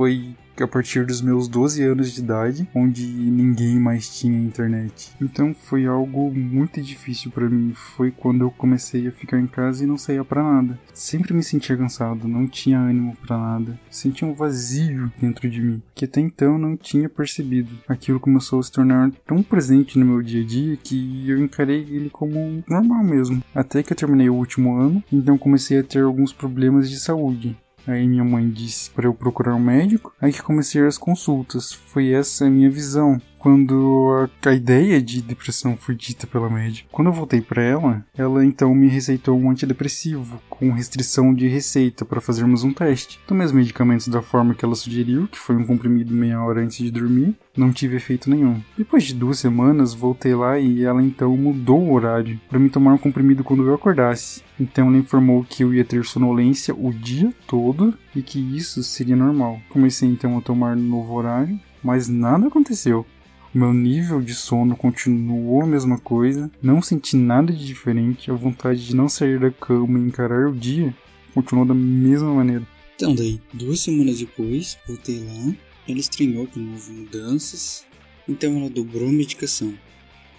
Foi 0.00 0.34
a 0.58 0.66
partir 0.66 1.04
dos 1.04 1.20
meus 1.20 1.46
12 1.46 1.82
anos 1.84 2.10
de 2.10 2.20
idade, 2.20 2.66
onde 2.74 3.06
ninguém 3.06 3.78
mais 3.78 4.08
tinha 4.18 4.38
internet. 4.38 5.12
Então 5.20 5.52
foi 5.52 5.84
algo 5.84 6.32
muito 6.32 6.80
difícil 6.80 7.30
para 7.30 7.50
mim. 7.50 7.74
Foi 7.74 8.10
quando 8.10 8.40
eu 8.40 8.50
comecei 8.50 9.06
a 9.06 9.12
ficar 9.12 9.38
em 9.38 9.46
casa 9.46 9.84
e 9.84 9.86
não 9.86 9.98
saía 9.98 10.24
para 10.24 10.42
nada. 10.42 10.80
Sempre 10.94 11.34
me 11.34 11.42
sentia 11.42 11.76
cansado, 11.76 12.26
não 12.26 12.48
tinha 12.48 12.80
ânimo 12.80 13.14
para 13.14 13.36
nada. 13.36 13.78
Sentia 13.90 14.26
um 14.26 14.32
vazio 14.32 15.12
dentro 15.20 15.50
de 15.50 15.60
mim, 15.60 15.82
que 15.94 16.06
até 16.06 16.22
então 16.22 16.56
não 16.56 16.78
tinha 16.78 17.06
percebido. 17.06 17.78
Aquilo 17.86 18.18
começou 18.18 18.58
a 18.58 18.62
se 18.62 18.72
tornar 18.72 19.10
tão 19.26 19.42
presente 19.42 19.98
no 19.98 20.06
meu 20.06 20.22
dia 20.22 20.42
a 20.42 20.46
dia 20.46 20.78
que 20.78 21.28
eu 21.28 21.38
encarei 21.38 21.82
ele 21.82 22.08
como 22.08 22.64
normal 22.66 23.04
mesmo. 23.04 23.42
Até 23.54 23.82
que 23.82 23.92
eu 23.92 23.96
terminei 23.98 24.30
o 24.30 24.34
último 24.34 24.76
ano, 24.76 25.04
então 25.12 25.36
comecei 25.36 25.78
a 25.78 25.84
ter 25.84 26.04
alguns 26.04 26.32
problemas 26.32 26.88
de 26.88 26.98
saúde. 26.98 27.54
Aí 27.86 28.06
minha 28.06 28.24
mãe 28.24 28.48
disse 28.48 28.90
para 28.90 29.06
eu 29.06 29.14
procurar 29.14 29.54
um 29.54 29.60
médico. 29.60 30.12
Aí 30.20 30.32
que 30.32 30.42
comecei 30.42 30.84
as 30.86 30.98
consultas. 30.98 31.72
Foi 31.72 32.12
essa 32.12 32.46
a 32.46 32.50
minha 32.50 32.70
visão. 32.70 33.20
Quando 33.40 34.28
a, 34.44 34.50
a, 34.50 34.54
ideia 34.54 35.00
de 35.00 35.22
depressão 35.22 35.74
foi 35.74 35.94
dita 35.94 36.26
pela 36.26 36.50
médica. 36.50 36.88
Quando 36.92 37.08
eu 37.08 37.12
voltei 37.12 37.40
para 37.40 37.62
ela, 37.62 38.04
ela 38.16 38.44
então 38.44 38.74
me 38.74 38.86
receitou 38.86 39.36
um 39.36 39.50
antidepressivo 39.50 40.40
com 40.50 40.70
restrição 40.70 41.32
de 41.32 41.48
receita 41.48 42.04
para 42.04 42.20
fazermos 42.20 42.64
um 42.64 42.72
teste. 42.72 43.18
Tomei 43.26 43.46
os 43.46 43.52
medicamentos 43.52 44.08
da 44.08 44.20
forma 44.20 44.54
que 44.54 44.62
ela 44.62 44.74
sugeriu, 44.74 45.26
que 45.26 45.38
foi 45.38 45.56
um 45.56 45.64
comprimido 45.64 46.12
meia 46.12 46.42
hora 46.42 46.60
antes 46.60 46.76
de 46.76 46.90
dormir. 46.90 47.34
Não 47.56 47.72
tive 47.72 47.96
efeito 47.96 48.28
nenhum. 48.28 48.60
Depois 48.76 49.04
de 49.04 49.14
duas 49.14 49.38
semanas, 49.38 49.94
voltei 49.94 50.34
lá 50.34 50.58
e 50.58 50.84
ela 50.84 51.02
então 51.02 51.34
mudou 51.34 51.80
o 51.80 51.94
horário 51.94 52.38
para 52.46 52.58
me 52.58 52.68
tomar 52.68 52.92
um 52.92 52.98
comprimido 52.98 53.42
quando 53.42 53.66
eu 53.66 53.74
acordasse. 53.74 54.42
Então 54.60 54.88
ela 54.88 54.98
informou 54.98 55.46
que 55.48 55.64
eu 55.64 55.72
ia 55.72 55.84
ter 55.84 56.04
sonolência 56.04 56.74
o 56.74 56.92
dia 56.92 57.32
todo 57.46 57.94
e 58.14 58.20
que 58.20 58.38
isso 58.54 58.82
seria 58.82 59.16
normal. 59.16 59.58
Comecei 59.70 60.10
então 60.10 60.36
a 60.36 60.42
tomar 60.42 60.76
no 60.76 60.82
novo 60.82 61.14
horário, 61.14 61.58
mas 61.82 62.06
nada 62.06 62.48
aconteceu. 62.48 63.06
Meu 63.52 63.74
nível 63.74 64.22
de 64.22 64.32
sono 64.32 64.76
continuou 64.76 65.64
a 65.64 65.66
mesma 65.66 65.98
coisa, 65.98 66.48
não 66.62 66.80
senti 66.80 67.16
nada 67.16 67.52
de 67.52 67.66
diferente, 67.66 68.30
a 68.30 68.34
vontade 68.34 68.86
de 68.86 68.94
não 68.94 69.08
sair 69.08 69.40
da 69.40 69.50
cama 69.50 69.98
e 69.98 70.02
encarar 70.02 70.48
o 70.48 70.54
dia 70.54 70.94
continuou 71.34 71.66
da 71.66 71.74
mesma 71.74 72.32
maneira. 72.32 72.64
Então, 72.94 73.12
daí, 73.12 73.40
duas 73.52 73.80
semanas 73.80 74.20
depois, 74.20 74.78
voltei 74.86 75.18
lá, 75.18 75.56
ela 75.88 75.98
estranhou 75.98 76.46
que 76.46 76.60
não 76.60 76.74
houve 76.74 76.92
mudanças, 76.92 77.84
então 78.28 78.56
ela 78.56 78.70
dobrou 78.70 79.08
a 79.08 79.12
medicação. 79.12 79.76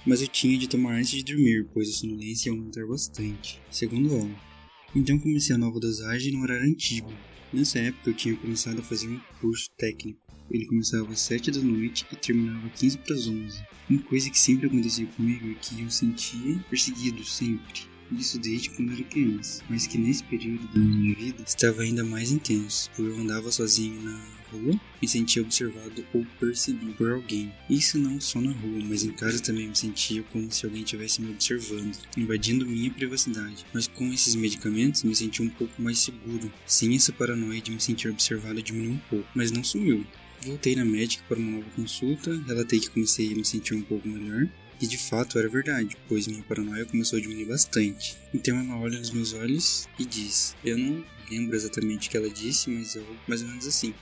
Mas 0.05 0.21
eu 0.21 0.29
tinha 0.29 0.57
de 0.57 0.69
tomar 0.69 0.93
antes 0.93 1.09
de 1.09 1.23
dormir, 1.23 1.67
pois 1.73 1.89
a 1.89 1.91
sonolência 1.91 2.49
ia 2.49 2.55
aumentar 2.55 2.87
bastante, 2.87 3.61
segundo 3.69 4.15
ela. 4.15 4.31
Então 4.95 5.19
comecei 5.19 5.53
a 5.53 5.59
nova 5.59 5.81
dosagem 5.81 6.31
no 6.31 6.43
horário 6.43 6.65
antigo. 6.65 7.11
Nessa 7.51 7.77
época 7.77 8.09
eu 8.09 8.13
tinha 8.13 8.37
começado 8.37 8.79
a 8.79 8.83
fazer 8.83 9.09
um 9.09 9.19
curso 9.41 9.69
técnico 9.77 10.30
ele 10.51 10.65
começava 10.65 11.11
às 11.11 11.19
7 11.21 11.51
da 11.51 11.61
noite 11.61 12.05
e 12.11 12.15
terminava 12.15 12.69
15 12.69 12.97
para 12.99 13.15
as 13.15 13.27
11. 13.27 13.63
Uma 13.89 14.01
coisa 14.03 14.29
que 14.29 14.39
sempre 14.39 14.67
acontecia 14.67 15.05
comigo 15.07 15.49
é 15.49 15.55
que 15.55 15.81
eu 15.81 15.89
sentia 15.89 16.57
perseguido 16.69 17.23
sempre. 17.23 17.91
Isso 18.11 18.37
desde 18.37 18.69
quando 18.71 18.91
era 18.91 19.03
criança, 19.03 19.63
mas 19.69 19.87
que 19.87 19.97
nesse 19.97 20.23
período 20.25 20.67
da 20.67 20.79
minha 20.79 21.15
vida 21.15 21.43
estava 21.47 21.81
ainda 21.81 22.03
mais 22.03 22.29
intenso, 22.29 22.89
porque 22.93 23.09
eu 23.09 23.17
andava 23.17 23.49
sozinho 23.51 24.01
na 24.01 24.21
rua 24.51 24.79
me 25.01 25.07
sentia 25.07 25.41
observado 25.41 26.05
ou 26.13 26.25
perseguido 26.39 26.93
por 26.93 27.09
alguém. 27.11 27.51
Isso 27.69 27.97
não 27.97 28.19
só 28.19 28.39
na 28.39 28.51
rua, 28.51 28.79
mas 28.83 29.03
em 29.03 29.11
casa 29.11 29.41
também 29.41 29.67
me 29.67 29.75
sentia 29.75 30.23
como 30.23 30.51
se 30.51 30.65
alguém 30.65 30.83
estivesse 30.83 31.21
me 31.21 31.31
observando, 31.31 31.97
invadindo 32.15 32.65
minha 32.65 32.91
privacidade. 32.91 33.65
Mas 33.73 33.87
com 33.87 34.11
esses 34.13 34.35
medicamentos 34.35 35.03
me 35.03 35.15
senti 35.15 35.41
um 35.41 35.49
pouco 35.49 35.81
mais 35.81 35.99
seguro. 35.99 36.51
Sim, 36.65 36.95
essa 36.95 37.11
paranoia 37.11 37.61
de 37.61 37.71
me 37.71 37.79
sentir 37.79 38.09
observado 38.09 38.61
diminuiu 38.61 38.91
um 38.91 39.01
pouco, 39.09 39.27
mas 39.33 39.51
não 39.51 39.63
sumiu. 39.63 40.05
Voltei 40.43 40.75
na 40.75 40.83
médica 40.83 41.23
para 41.27 41.37
uma 41.37 41.57
nova 41.57 41.69
consulta, 41.75 42.35
relatei 42.47 42.79
que 42.79 42.89
comecei 42.89 43.31
a 43.31 43.35
me 43.35 43.45
sentir 43.45 43.75
um 43.75 43.81
pouco 43.81 44.07
melhor, 44.07 44.49
e 44.81 44.87
de 44.87 44.97
fato 44.97 45.37
era 45.37 45.47
verdade, 45.47 45.95
pois 46.07 46.25
minha 46.25 46.41
paranoia 46.41 46.85
começou 46.85 47.19
a 47.19 47.21
diminuir 47.21 47.45
bastante. 47.45 48.17
Então 48.33 48.57
ela 48.57 48.79
olha 48.79 48.97
nos 48.97 49.11
meus 49.11 49.33
olhos 49.33 49.87
e 49.99 50.05
diz: 50.05 50.55
Eu 50.65 50.77
não 50.79 51.05
lembro 51.29 51.55
exatamente 51.55 52.07
o 52.07 52.11
que 52.11 52.17
ela 52.17 52.29
disse, 52.29 52.71
mas 52.71 52.95
é 52.95 53.03
mais 53.27 53.43
ou 53.43 53.47
menos 53.49 53.67
assim. 53.67 53.93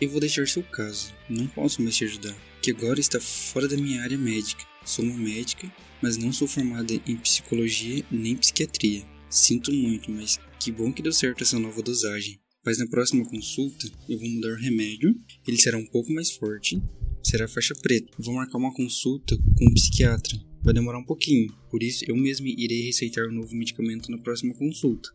Eu 0.00 0.08
vou 0.08 0.18
deixar 0.18 0.48
seu 0.48 0.62
caso, 0.62 1.12
não 1.28 1.46
posso 1.46 1.82
mais 1.82 1.94
te 1.94 2.04
ajudar, 2.04 2.34
que 2.62 2.70
agora 2.70 2.98
está 2.98 3.20
fora 3.20 3.68
da 3.68 3.76
minha 3.76 4.02
área 4.02 4.16
médica. 4.16 4.64
Sou 4.84 5.04
uma 5.04 5.16
médica, 5.16 5.70
mas 6.00 6.16
não 6.16 6.32
sou 6.32 6.48
formada 6.48 6.94
em 7.06 7.16
psicologia 7.18 8.02
nem 8.10 8.34
psiquiatria. 8.34 9.04
Sinto 9.28 9.70
muito, 9.72 10.10
mas 10.10 10.40
que 10.58 10.72
bom 10.72 10.92
que 10.92 11.02
deu 11.02 11.12
certo 11.12 11.42
essa 11.42 11.58
nova 11.58 11.82
dosagem. 11.82 12.40
Mas 12.64 12.78
na 12.78 12.86
próxima 12.86 13.24
consulta 13.28 13.90
eu 14.08 14.18
vou 14.18 14.28
mudar 14.28 14.52
o 14.52 14.56
remédio, 14.56 15.14
ele 15.46 15.60
será 15.60 15.76
um 15.76 15.86
pouco 15.86 16.12
mais 16.12 16.30
forte, 16.30 16.80
será 17.22 17.48
faixa 17.48 17.74
preta. 17.74 18.12
vou 18.18 18.34
marcar 18.34 18.58
uma 18.58 18.72
consulta 18.72 19.36
com 19.58 19.66
um 19.66 19.74
psiquiatra. 19.74 20.38
Vai 20.62 20.72
demorar 20.72 20.98
um 20.98 21.04
pouquinho, 21.04 21.52
por 21.68 21.82
isso 21.82 22.04
eu 22.06 22.16
mesmo 22.16 22.46
irei 22.46 22.82
receitar 22.82 23.26
o 23.26 23.30
um 23.30 23.34
novo 23.34 23.54
medicamento 23.56 24.10
na 24.10 24.18
próxima 24.18 24.54
consulta. 24.54 25.10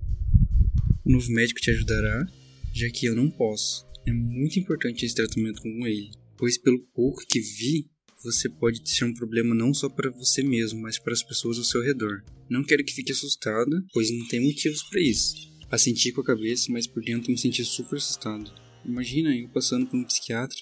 O 1.06 1.10
novo 1.10 1.32
médico 1.32 1.62
te 1.62 1.72
ajudará, 1.72 2.28
já 2.74 2.90
que 2.90 3.06
eu 3.06 3.16
não 3.16 3.30
posso. 3.30 3.86
É 4.06 4.12
muito 4.12 4.60
importante 4.60 5.06
esse 5.06 5.16
tratamento 5.16 5.62
com 5.62 5.88
ele, 5.88 6.12
pois 6.38 6.58
pelo 6.58 6.80
pouco 6.94 7.26
que 7.30 7.40
vi, 7.40 7.88
você 8.22 8.50
pode 8.50 8.82
ser 8.90 9.06
um 9.06 9.14
problema 9.14 9.56
não 9.56 9.74
só 9.74 9.88
para 9.88 10.10
você 10.10 10.44
mesmo, 10.44 10.82
mas 10.82 11.00
para 11.00 11.14
as 11.14 11.24
pessoas 11.24 11.58
ao 11.58 11.64
seu 11.64 11.82
redor. 11.82 12.24
Não 12.50 12.64
quero 12.64 12.84
que 12.84 12.94
fique 12.94 13.14
assustada, 13.14 13.82
pois 13.94 14.12
não 14.12 14.28
tem 14.28 14.42
motivos 14.42 14.84
para 14.90 15.00
isso. 15.00 15.36
Assenti 15.70 16.12
com 16.12 16.22
a 16.22 16.26
cabeça, 16.26 16.72
mas 16.72 16.88
por 16.88 17.04
dentro 17.04 17.32
me 17.32 17.38
senti 17.38 17.64
super 17.66 17.98
assustado. 17.98 18.52
Imagina 18.86 19.36
eu 19.36 19.50
passando 19.50 19.86
por 19.86 19.98
um 19.98 20.04
psiquiatra. 20.06 20.58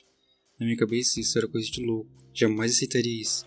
Na 0.59 0.65
minha 0.65 0.77
cabeça 0.77 1.19
isso 1.19 1.37
era 1.37 1.47
coisa 1.47 1.69
de 1.69 1.81
louco. 1.81 2.09
Jamais 2.33 2.71
aceitaria 2.71 3.21
isso. 3.21 3.45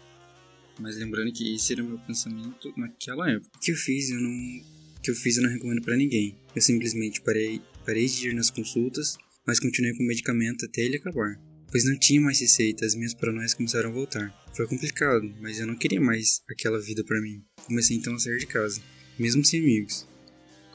Mas 0.79 0.97
lembrando 0.97 1.33
que 1.33 1.55
esse 1.55 1.73
era 1.73 1.83
o 1.83 1.89
meu 1.89 1.99
pensamento 1.99 2.73
naquela 2.77 3.29
época. 3.29 3.51
O 3.57 3.61
que 3.61 3.73
eu 3.73 3.77
fiz, 3.77 4.11
eu 4.11 4.21
não, 4.21 4.31
o 4.31 5.01
que 5.03 5.11
eu 5.11 5.15
fiz 5.15 5.37
eu 5.37 5.43
não 5.43 5.51
recomendo 5.51 5.83
para 5.83 5.97
ninguém. 5.97 6.39
Eu 6.55 6.63
simplesmente 6.63 7.21
parei, 7.23 7.61
parei 7.85 8.07
de 8.07 8.29
ir 8.29 8.35
nas 8.35 8.51
consultas, 8.51 9.17
mas 9.45 9.59
continuei 9.59 9.95
com 9.97 10.05
o 10.05 10.07
medicamento 10.07 10.65
até 10.65 10.83
ele 10.83 10.97
acabar. 10.97 11.41
Pois 11.71 11.85
não 11.85 11.99
tinha 11.99 12.21
mais 12.21 12.41
receita, 12.41 12.87
as 12.87 12.95
minhas 12.95 13.15
paranoias 13.15 13.53
começaram 13.53 13.91
a 13.91 13.93
voltar. 13.93 14.33
Foi 14.55 14.67
complicado, 14.67 15.29
mas 15.41 15.59
eu 15.59 15.67
não 15.67 15.77
queria 15.77 16.01
mais 16.01 16.41
aquela 16.49 16.81
vida 16.81 17.05
para 17.05 17.21
mim. 17.21 17.43
Comecei 17.67 17.97
então 17.97 18.15
a 18.15 18.19
sair 18.19 18.39
de 18.39 18.47
casa, 18.47 18.81
mesmo 19.19 19.45
sem 19.45 19.61
amigos. 19.61 20.07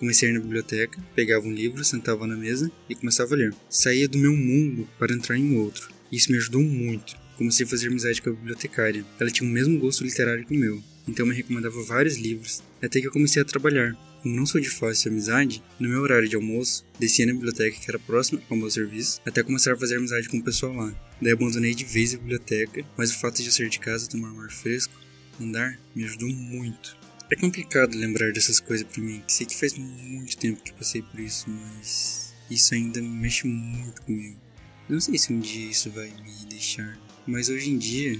Comecei 0.04 0.28
a 0.28 0.32
ir 0.34 0.34
na 0.34 0.42
biblioteca, 0.42 1.02
pegava 1.16 1.48
um 1.48 1.54
livro, 1.54 1.82
sentava 1.82 2.28
na 2.28 2.36
mesa 2.36 2.70
e 2.90 2.94
começava 2.94 3.36
a 3.36 3.38
ler. 3.38 3.56
Saía 3.70 4.06
do 4.06 4.18
meu 4.18 4.36
mundo 4.36 4.86
para 5.00 5.14
entrar 5.14 5.38
em 5.38 5.58
outro. 5.58 5.90
Isso 6.12 6.30
me 6.30 6.38
ajudou 6.38 6.62
muito. 6.62 7.16
Comecei 7.38 7.66
a 7.66 7.70
fazer 7.70 7.88
amizade 7.88 8.22
com 8.22 8.30
a 8.30 8.34
bibliotecária. 8.34 9.06
Ela 9.18 9.32
tinha 9.32 9.50
o 9.50 9.54
mesmo 9.54 9.80
gosto 9.80 10.04
literário 10.04 10.46
que 10.46 10.54
o 10.54 10.60
meu, 10.60 10.84
então 11.08 11.26
me 11.26 11.34
recomendava 11.34 11.82
vários 11.84 12.18
livros, 12.18 12.62
até 12.82 13.00
que 13.00 13.08
eu 13.08 13.14
comecei 13.14 13.42
a 13.42 13.46
trabalhar. 13.46 13.96
Como 14.22 14.36
não 14.36 14.46
sou 14.46 14.60
de 14.60 14.70
fácil 14.70 15.10
amizade, 15.10 15.64
no 15.80 15.88
meu 15.88 16.02
horário 16.02 16.28
de 16.28 16.36
almoço, 16.36 16.86
descia 17.00 17.26
na 17.26 17.32
biblioteca 17.32 17.80
que 17.80 17.90
era 17.90 17.98
próxima 17.98 18.42
ao 18.50 18.58
meu 18.58 18.70
serviço, 18.70 19.22
até 19.26 19.42
começar 19.42 19.72
a 19.72 19.78
fazer 19.78 19.96
amizade 19.96 20.28
com 20.28 20.36
o 20.38 20.44
pessoal 20.44 20.74
lá. 20.74 20.94
Daí 21.22 21.32
abandonei 21.32 21.74
de 21.74 21.86
vez 21.86 22.14
a 22.14 22.18
biblioteca, 22.18 22.84
mas 22.98 23.10
o 23.10 23.20
fato 23.22 23.42
de 23.42 23.48
eu 23.48 23.54
sair 23.54 23.70
de 23.70 23.80
casa, 23.80 24.10
tomar 24.10 24.34
um 24.34 24.42
ar 24.42 24.52
fresco, 24.52 25.00
andar, 25.40 25.80
me 25.96 26.04
ajudou 26.04 26.28
muito. 26.28 27.02
É 27.34 27.36
complicado 27.36 27.98
lembrar 27.98 28.32
dessas 28.32 28.60
coisas 28.60 28.86
para 28.86 29.02
mim. 29.02 29.24
Sei 29.28 29.48
que 29.48 29.58
faz 29.58 29.74
muito 29.74 30.38
tempo 30.38 30.62
que 30.62 30.72
passei 30.72 31.02
por 31.02 31.20
isso, 31.20 31.50
mas 31.50 32.32
isso 32.48 32.76
ainda 32.76 33.02
mexe 33.02 33.48
muito 33.48 34.04
comigo. 34.04 34.40
Não 34.88 35.00
sei 35.00 35.18
se 35.18 35.34
um 35.34 35.40
dia 35.40 35.72
isso 35.72 35.90
vai 35.90 36.12
me 36.12 36.46
deixar, 36.48 36.96
mas 37.26 37.50
hoje 37.50 37.72
em 37.72 37.78
dia 37.80 38.20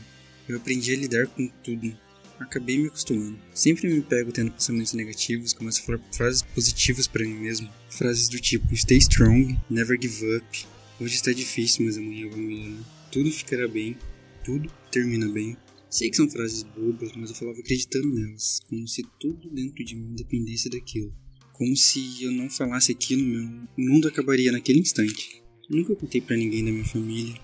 eu 0.50 0.58
aprendi 0.58 0.96
a 0.96 0.98
lidar 0.98 1.28
com 1.28 1.48
tudo. 1.64 1.96
Acabei 2.40 2.80
me 2.80 2.88
acostumando. 2.88 3.40
Sempre 3.54 3.88
me 3.88 4.02
pego 4.02 4.32
tendo 4.32 4.52
pensamentos 4.52 4.94
negativos, 4.94 5.54
começo 5.54 5.84
a 5.84 5.86
falar 5.86 6.00
frases 6.12 6.42
positivas 6.42 7.06
para 7.06 7.24
mim 7.24 7.36
mesmo. 7.36 7.70
Frases 7.92 8.28
do 8.28 8.40
tipo 8.40 8.76
Stay 8.76 8.98
strong, 8.98 9.56
never 9.70 9.96
give 10.02 10.26
up. 10.38 10.66
Hoje 11.00 11.14
está 11.14 11.32
difícil, 11.32 11.86
mas 11.86 12.00
amanhã 12.00 12.28
vai 12.32 12.40
melhorar. 12.40 12.84
Tudo 13.12 13.30
ficará 13.30 13.68
bem, 13.68 13.96
tudo 14.44 14.74
termina 14.90 15.28
bem. 15.28 15.56
Sei 15.94 16.10
que 16.10 16.18
são 16.18 16.28
frases 16.28 16.64
bobas, 16.64 17.12
mas 17.16 17.30
eu 17.30 17.36
falava 17.36 17.60
acreditando 17.60 18.12
nelas, 18.16 18.60
como 18.68 18.88
se 18.88 19.04
tudo 19.20 19.48
dentro 19.52 19.86
de 19.86 19.96
mim 19.96 20.16
dependesse 20.16 20.68
daquilo. 20.68 21.14
Como 21.52 21.78
se 21.78 22.24
eu 22.24 22.32
não 22.32 22.50
falasse 22.50 22.92
aquilo, 22.92 23.24
meu 23.24 23.68
mundo 23.78 24.08
acabaria 24.08 24.52
naquele 24.52 24.80
instante. 24.80 25.44
Nunca 25.70 25.96
contei 25.96 26.20
para 26.20 26.36
ninguém 26.36 26.66
da 26.66 26.72
minha 26.72 26.84
família. 26.84 27.40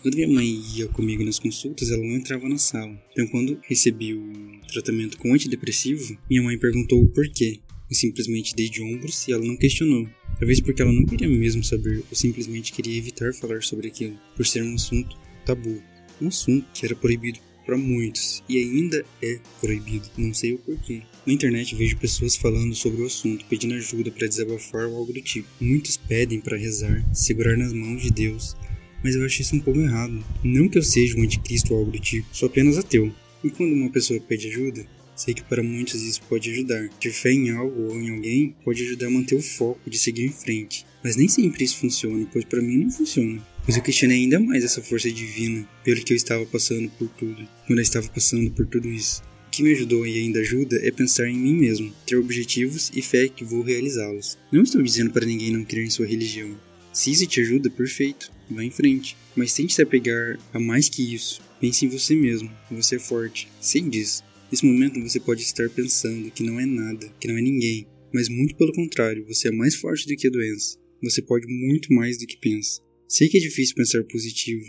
Quando 0.00 0.14
minha 0.14 0.28
mãe 0.28 0.62
ia 0.76 0.86
comigo 0.86 1.24
nas 1.24 1.40
consultas, 1.40 1.90
ela 1.90 2.04
não 2.06 2.14
entrava 2.14 2.48
na 2.48 2.56
sala. 2.56 2.96
Então, 3.10 3.26
quando 3.26 3.58
recebi 3.64 4.14
o 4.14 4.60
tratamento 4.68 5.18
com 5.18 5.34
antidepressivo, 5.34 6.16
minha 6.30 6.40
mãe 6.40 6.56
perguntou 6.56 7.02
o 7.02 7.08
porquê. 7.08 7.58
Eu 7.90 7.96
simplesmente 7.96 8.54
dei 8.54 8.68
de 8.68 8.80
ombros 8.80 9.26
e 9.26 9.32
ela 9.32 9.44
não 9.44 9.56
questionou. 9.56 10.08
Talvez 10.38 10.60
porque 10.60 10.82
ela 10.82 10.92
não 10.92 11.04
queria 11.04 11.28
mesmo 11.28 11.64
saber, 11.64 12.04
ou 12.08 12.16
simplesmente 12.16 12.72
queria 12.72 12.96
evitar 12.96 13.34
falar 13.34 13.60
sobre 13.60 13.88
aquilo, 13.88 14.16
por 14.36 14.46
ser 14.46 14.62
um 14.62 14.76
assunto 14.76 15.18
tabu. 15.44 15.82
Um 16.20 16.28
assunto 16.28 16.64
que 16.72 16.86
era 16.86 16.94
proibido 16.94 17.40
para 17.64 17.76
muitos 17.76 18.42
e 18.48 18.58
ainda 18.58 19.04
é 19.22 19.38
proibido, 19.60 20.08
não 20.16 20.34
sei 20.34 20.54
o 20.54 20.58
porquê. 20.58 21.02
Na 21.26 21.32
internet 21.32 21.74
vejo 21.74 21.96
pessoas 21.96 22.36
falando 22.36 22.74
sobre 22.74 23.02
o 23.02 23.06
assunto, 23.06 23.44
pedindo 23.46 23.74
ajuda 23.74 24.10
para 24.10 24.26
desabafar 24.26 24.86
ou 24.86 24.96
algo 24.96 25.12
do 25.12 25.20
tipo. 25.20 25.48
Muitos 25.60 25.96
pedem 25.96 26.40
para 26.40 26.56
rezar, 26.56 27.04
segurar 27.14 27.56
nas 27.56 27.72
mãos 27.72 28.02
de 28.02 28.10
Deus, 28.10 28.56
mas 29.02 29.14
eu 29.14 29.24
acho 29.24 29.42
isso 29.42 29.56
um 29.56 29.60
pouco 29.60 29.80
errado. 29.80 30.24
Não 30.42 30.68
que 30.68 30.78
eu 30.78 30.82
seja 30.82 31.16
um 31.16 31.22
anticristo 31.22 31.72
ou 31.72 31.80
algo 31.80 31.92
do 31.92 31.98
tipo, 31.98 32.26
sou 32.32 32.48
apenas 32.48 32.78
ateu. 32.78 33.12
E 33.42 33.50
quando 33.50 33.72
uma 33.72 33.90
pessoa 33.90 34.20
pede 34.20 34.48
ajuda, 34.48 34.86
sei 35.16 35.34
que 35.34 35.42
para 35.42 35.62
muitos 35.62 36.02
isso 36.02 36.22
pode 36.28 36.50
ajudar. 36.50 36.88
Ter 37.00 37.12
fé 37.12 37.32
em 37.32 37.50
algo 37.50 37.88
ou 37.88 38.00
em 38.00 38.10
alguém 38.10 38.54
pode 38.64 38.82
ajudar 38.84 39.06
a 39.06 39.10
manter 39.10 39.34
o 39.34 39.42
foco 39.42 39.88
de 39.88 39.98
seguir 39.98 40.24
em 40.24 40.32
frente. 40.32 40.86
Mas 41.02 41.16
nem 41.16 41.28
sempre 41.28 41.64
isso 41.64 41.78
funciona, 41.78 42.26
pois 42.32 42.44
para 42.44 42.62
mim 42.62 42.84
não 42.84 42.90
funciona 42.90 43.42
pois 43.64 43.76
eu 43.76 43.82
questionei 43.82 44.18
ainda 44.18 44.40
mais 44.40 44.64
essa 44.64 44.82
força 44.82 45.10
divina 45.10 45.68
pelo 45.84 46.02
que 46.02 46.12
eu 46.12 46.16
estava 46.16 46.44
passando 46.46 46.88
por 46.90 47.08
tudo, 47.08 47.48
quando 47.66 47.78
eu 47.78 47.82
estava 47.82 48.08
passando 48.08 48.50
por 48.50 48.66
tudo 48.66 48.88
isso. 48.88 49.22
O 49.46 49.50
que 49.50 49.62
me 49.62 49.72
ajudou 49.72 50.06
e 50.06 50.18
ainda 50.18 50.40
ajuda 50.40 50.78
é 50.82 50.90
pensar 50.90 51.28
em 51.28 51.36
mim 51.36 51.54
mesmo, 51.54 51.92
ter 52.06 52.16
objetivos 52.16 52.90
e 52.94 53.02
fé 53.02 53.28
que 53.28 53.44
vou 53.44 53.62
realizá-los. 53.62 54.38
Não 54.50 54.62
estou 54.62 54.82
dizendo 54.82 55.10
para 55.10 55.26
ninguém 55.26 55.52
não 55.52 55.64
crer 55.64 55.84
em 55.84 55.90
sua 55.90 56.06
religião. 56.06 56.58
Se 56.92 57.10
isso 57.10 57.26
te 57.26 57.40
ajuda, 57.40 57.70
perfeito, 57.70 58.30
vá 58.50 58.64
em 58.64 58.70
frente. 58.70 59.16
Mas 59.34 59.54
tente 59.54 59.74
se 59.74 59.82
apegar 59.82 60.38
a 60.52 60.60
mais 60.60 60.88
que 60.88 61.14
isso. 61.14 61.40
Pense 61.60 61.84
em 61.84 61.88
você 61.88 62.14
mesmo. 62.14 62.50
Você 62.70 62.96
é 62.96 62.98
forte. 62.98 63.48
Sei 63.60 63.80
disso. 63.80 64.22
Nesse 64.50 64.66
momento 64.66 65.00
você 65.00 65.18
pode 65.18 65.42
estar 65.42 65.68
pensando 65.70 66.30
que 66.30 66.42
não 66.42 66.60
é 66.60 66.66
nada, 66.66 67.10
que 67.18 67.28
não 67.28 67.38
é 67.38 67.40
ninguém. 67.40 67.86
Mas 68.12 68.28
muito 68.28 68.54
pelo 68.56 68.72
contrário, 68.72 69.24
você 69.26 69.48
é 69.48 69.52
mais 69.52 69.74
forte 69.74 70.06
do 70.06 70.16
que 70.16 70.26
a 70.26 70.30
doença. 70.30 70.76
Você 71.02 71.22
pode 71.22 71.46
muito 71.46 71.92
mais 71.92 72.18
do 72.18 72.26
que 72.26 72.36
pensa. 72.36 72.80
Sei 73.12 73.28
que 73.28 73.36
é 73.36 73.40
difícil 73.40 73.74
pensar 73.74 74.02
positivo, 74.04 74.64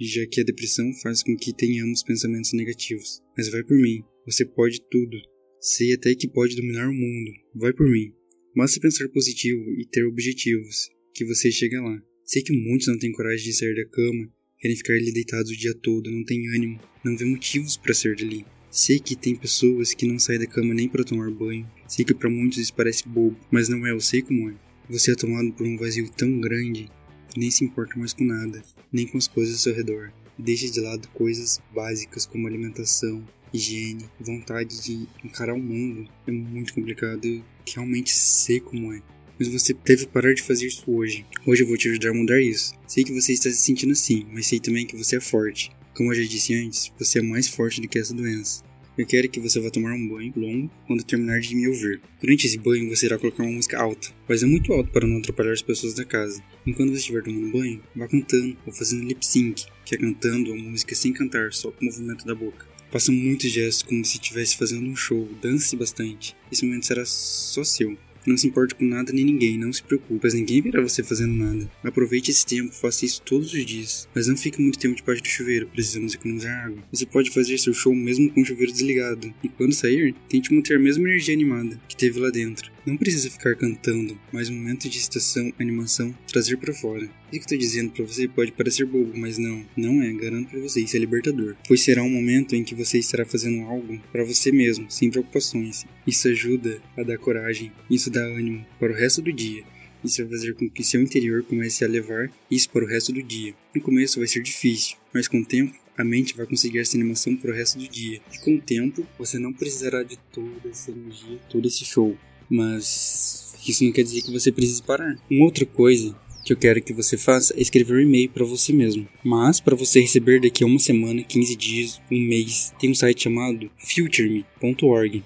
já 0.00 0.26
que 0.26 0.40
a 0.40 0.44
depressão 0.44 0.92
faz 0.94 1.22
com 1.22 1.36
que 1.36 1.54
tenhamos 1.54 2.02
pensamentos 2.02 2.52
negativos. 2.52 3.22
Mas 3.36 3.48
vai 3.48 3.62
por 3.62 3.78
mim. 3.78 4.02
Você 4.26 4.44
pode 4.44 4.80
tudo. 4.90 5.16
Sei 5.60 5.94
até 5.94 6.12
que 6.12 6.26
pode 6.26 6.56
dominar 6.56 6.88
o 6.88 6.92
mundo. 6.92 7.30
Vai 7.54 7.72
por 7.72 7.88
mim. 7.88 8.12
Basta 8.52 8.80
pensar 8.80 9.08
positivo 9.10 9.62
e 9.78 9.86
ter 9.86 10.04
objetivos, 10.06 10.88
que 11.14 11.24
você 11.24 11.52
chega 11.52 11.80
lá. 11.80 12.02
Sei 12.24 12.42
que 12.42 12.52
muitos 12.52 12.88
não 12.88 12.98
têm 12.98 13.12
coragem 13.12 13.44
de 13.44 13.52
sair 13.52 13.76
da 13.76 13.88
cama, 13.88 14.28
querem 14.58 14.76
ficar 14.76 14.94
ali 14.94 15.12
deitados 15.12 15.52
o 15.52 15.56
dia 15.56 15.72
todo, 15.80 16.10
não 16.10 16.24
têm 16.24 16.48
ânimo, 16.48 16.80
não 17.04 17.16
vê 17.16 17.24
motivos 17.24 17.76
para 17.76 17.94
sair 17.94 18.16
dali. 18.16 18.44
Sei 18.72 18.98
que 18.98 19.14
tem 19.14 19.36
pessoas 19.36 19.94
que 19.94 20.04
não 20.04 20.18
saem 20.18 20.40
da 20.40 20.48
cama 20.48 20.74
nem 20.74 20.88
para 20.88 21.04
tomar 21.04 21.30
banho. 21.30 21.64
Sei 21.86 22.04
que 22.04 22.12
para 22.12 22.28
muitos 22.28 22.58
isso 22.58 22.74
parece 22.74 23.08
bobo, 23.08 23.38
mas 23.52 23.68
não 23.68 23.86
é, 23.86 23.92
eu 23.92 24.00
sei 24.00 24.20
como 24.20 24.50
é. 24.50 24.54
Você 24.90 25.12
é 25.12 25.14
tomado 25.14 25.52
por 25.52 25.64
um 25.64 25.76
vazio 25.76 26.10
tão 26.10 26.40
grande 26.40 26.90
nem 27.36 27.50
se 27.50 27.64
importa 27.64 27.98
mais 27.98 28.12
com 28.12 28.24
nada, 28.24 28.62
nem 28.92 29.06
com 29.06 29.18
as 29.18 29.28
coisas 29.28 29.54
ao 29.54 29.60
seu 29.60 29.74
redor. 29.74 30.12
Deixa 30.38 30.70
de 30.70 30.80
lado 30.80 31.08
coisas 31.08 31.60
básicas 31.74 32.26
como 32.26 32.46
alimentação, 32.46 33.24
higiene, 33.52 34.04
vontade 34.20 34.82
de 34.82 35.08
encarar 35.24 35.54
o 35.54 35.62
mundo. 35.62 36.08
É 36.26 36.32
muito 36.32 36.74
complicado, 36.74 37.24
eu 37.24 37.42
realmente 37.72 38.12
sei 38.12 38.60
como 38.60 38.92
é. 38.92 39.00
Mas 39.38 39.48
você 39.48 39.72
deve 39.72 40.06
parar 40.06 40.32
de 40.34 40.42
fazer 40.42 40.66
isso 40.66 40.84
hoje. 40.90 41.26
Hoje 41.46 41.62
eu 41.62 41.66
vou 41.66 41.76
te 41.76 41.88
ajudar 41.88 42.10
a 42.10 42.14
mudar 42.14 42.40
isso. 42.40 42.74
Sei 42.86 43.04
que 43.04 43.12
você 43.12 43.32
está 43.32 43.50
se 43.50 43.56
sentindo 43.56 43.92
assim, 43.92 44.26
mas 44.32 44.46
sei 44.46 44.60
também 44.60 44.86
que 44.86 44.96
você 44.96 45.16
é 45.16 45.20
forte. 45.20 45.70
Como 45.96 46.12
eu 46.12 46.22
já 46.22 46.28
disse 46.28 46.54
antes, 46.54 46.92
você 46.98 47.20
é 47.20 47.22
mais 47.22 47.48
forte 47.48 47.80
do 47.80 47.88
que 47.88 47.98
essa 47.98 48.14
doença. 48.14 48.62
Eu 48.96 49.04
quero 49.06 49.28
que 49.28 49.40
você 49.40 49.58
vá 49.58 49.70
tomar 49.70 49.92
um 49.92 50.08
banho 50.08 50.32
longo 50.36 50.70
quando 50.86 51.02
terminar 51.02 51.40
de 51.40 51.56
me 51.56 51.66
ouvir. 51.66 52.00
Durante 52.20 52.46
esse 52.46 52.56
banho, 52.56 52.88
você 52.88 53.06
irá 53.06 53.18
colocar 53.18 53.42
uma 53.42 53.50
música 53.50 53.76
alta, 53.76 54.08
mas 54.28 54.44
é 54.44 54.46
muito 54.46 54.72
alto 54.72 54.88
para 54.92 55.04
não 55.04 55.18
atrapalhar 55.18 55.52
as 55.52 55.62
pessoas 55.62 55.94
da 55.94 56.04
casa. 56.04 56.40
Enquanto 56.64 56.90
você 56.90 56.98
estiver 56.98 57.24
tomando 57.24 57.50
banho, 57.50 57.82
vá 57.96 58.06
cantando 58.06 58.56
ou 58.64 58.72
fazendo 58.72 59.02
lip 59.02 59.26
sync, 59.26 59.66
que 59.84 59.96
é 59.96 59.98
cantando 59.98 60.52
a 60.52 60.56
música 60.56 60.94
sem 60.94 61.12
cantar, 61.12 61.52
só 61.52 61.72
com 61.72 61.82
o 61.82 61.84
movimento 61.86 62.24
da 62.24 62.36
boca. 62.36 62.66
Faça 62.92 63.10
muitos 63.10 63.50
gestos 63.50 63.82
como 63.82 64.04
se 64.04 64.14
estivesse 64.14 64.56
fazendo 64.56 64.88
um 64.88 64.94
show, 64.94 65.28
dance 65.42 65.74
bastante. 65.74 66.36
Esse 66.52 66.64
momento 66.64 66.86
será 66.86 67.04
só 67.04 67.64
seu. 67.64 67.98
Não 68.26 68.36
se 68.36 68.46
importe 68.46 68.74
com 68.74 68.84
nada 68.84 69.12
nem 69.12 69.24
ninguém, 69.24 69.58
não 69.58 69.72
se 69.72 69.82
preocupe, 69.82 70.20
pois 70.20 70.34
ninguém 70.34 70.62
verá 70.62 70.80
você 70.80 71.02
fazendo 71.02 71.34
nada. 71.34 71.70
Aproveite 71.82 72.30
esse 72.30 72.44
tempo, 72.46 72.72
faça 72.72 73.04
isso 73.04 73.22
todos 73.22 73.52
os 73.52 73.66
dias. 73.66 74.08
Mas 74.14 74.26
não 74.26 74.36
fique 74.36 74.60
muito 74.60 74.78
tempo 74.78 74.96
debaixo 74.96 75.22
do 75.22 75.28
chuveiro, 75.28 75.68
precisamos 75.68 76.14
economizar 76.14 76.66
água. 76.66 76.82
Você 76.92 77.06
pode 77.06 77.30
fazer 77.30 77.58
seu 77.58 77.74
show 77.74 77.94
mesmo 77.94 78.30
com 78.30 78.40
o 78.40 78.44
chuveiro 78.44 78.72
desligado. 78.72 79.32
E 79.42 79.48
quando 79.48 79.74
sair, 79.74 80.14
tente 80.28 80.52
manter 80.52 80.76
a 80.76 80.80
mesma 80.80 81.08
energia 81.08 81.34
animada 81.34 81.80
que 81.88 81.96
teve 81.96 82.18
lá 82.18 82.30
dentro. 82.30 82.72
Não 82.86 82.96
precisa 82.96 83.30
ficar 83.30 83.56
cantando, 83.56 84.18
mas 84.30 84.50
um 84.50 84.54
momento 84.54 84.88
de 84.88 84.98
excitação, 84.98 85.52
animação, 85.58 86.14
trazer 86.30 86.58
para 86.58 86.74
fora. 86.74 87.08
Que 87.38 87.44
eu 87.44 87.48
tô 87.48 87.56
dizendo 87.56 87.90
para 87.90 88.04
você 88.04 88.28
pode 88.28 88.52
parecer 88.52 88.86
bobo, 88.86 89.16
mas 89.16 89.38
não, 89.38 89.64
não 89.76 90.02
é, 90.02 90.12
garanto 90.12 90.50
para 90.50 90.60
você, 90.60 90.80
isso 90.80 90.96
é 90.96 91.00
libertador. 91.00 91.56
Pois 91.66 91.80
será 91.80 92.02
um 92.02 92.10
momento 92.10 92.54
em 92.54 92.62
que 92.62 92.74
você 92.74 92.98
estará 92.98 93.24
fazendo 93.24 93.62
algo 93.62 94.00
para 94.12 94.24
você 94.24 94.52
mesmo, 94.52 94.86
sem 94.88 95.10
preocupações. 95.10 95.84
Isso 96.06 96.28
ajuda 96.28 96.80
a 96.96 97.02
dar 97.02 97.18
coragem, 97.18 97.72
isso 97.90 98.10
dá 98.10 98.24
ânimo 98.24 98.64
para 98.78 98.92
o 98.92 98.96
resto 98.96 99.20
do 99.20 99.32
dia. 99.32 99.64
Isso 100.04 100.22
vai 100.22 100.32
fazer 100.32 100.54
com 100.54 100.68
que 100.68 100.84
seu 100.84 101.00
interior 101.00 101.42
comece 101.42 101.84
a 101.84 101.88
levar 101.88 102.30
isso 102.50 102.68
para 102.68 102.84
o 102.84 102.86
resto 102.86 103.12
do 103.12 103.22
dia. 103.22 103.54
No 103.74 103.80
começo 103.80 104.18
vai 104.18 104.28
ser 104.28 104.42
difícil, 104.42 104.96
mas 105.12 105.26
com 105.26 105.40
o 105.40 105.44
tempo 105.44 105.74
a 105.96 106.04
mente 106.04 106.36
vai 106.36 106.46
conseguir 106.46 106.80
essa 106.80 106.96
animação 106.96 107.36
para 107.36 107.50
o 107.50 107.54
resto 107.54 107.78
do 107.78 107.88
dia. 107.88 108.20
E 108.32 108.38
com 108.38 108.56
o 108.56 108.60
tempo, 108.60 109.06
você 109.18 109.38
não 109.38 109.52
precisará 109.52 110.02
de 110.02 110.18
toda 110.32 110.68
essa 110.68 110.90
energia, 110.90 111.38
todo 111.48 111.66
esse 111.66 111.84
show. 111.84 112.16
Mas 112.50 113.54
isso 113.66 113.84
não 113.84 113.92
quer 113.92 114.02
dizer 114.02 114.22
que 114.22 114.32
você 114.32 114.52
precise 114.52 114.82
parar. 114.82 115.16
Uma 115.30 115.44
outra 115.44 115.64
coisa 115.64 116.14
que 116.44 116.52
eu 116.52 116.56
quero 116.56 116.82
que 116.82 116.92
você 116.92 117.16
faça 117.16 117.54
é 117.56 117.62
escrever 117.62 117.96
um 117.96 118.00
e-mail 118.00 118.28
para 118.28 118.44
você 118.44 118.72
mesmo. 118.72 119.08
Mas 119.24 119.60
para 119.60 119.74
você 119.74 120.00
receber 120.00 120.40
daqui 120.40 120.62
a 120.62 120.66
uma 120.66 120.78
semana, 120.78 121.22
15 121.22 121.56
dias, 121.56 122.02
um 122.10 122.20
mês, 122.20 122.74
tem 122.78 122.90
um 122.90 122.94
site 122.94 123.22
chamado 123.22 123.70
futureme.org. 123.78 125.24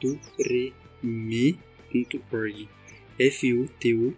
Futureme.org. 0.00 2.68
F-U-T-U-R-E-M-E.org. 3.18 4.14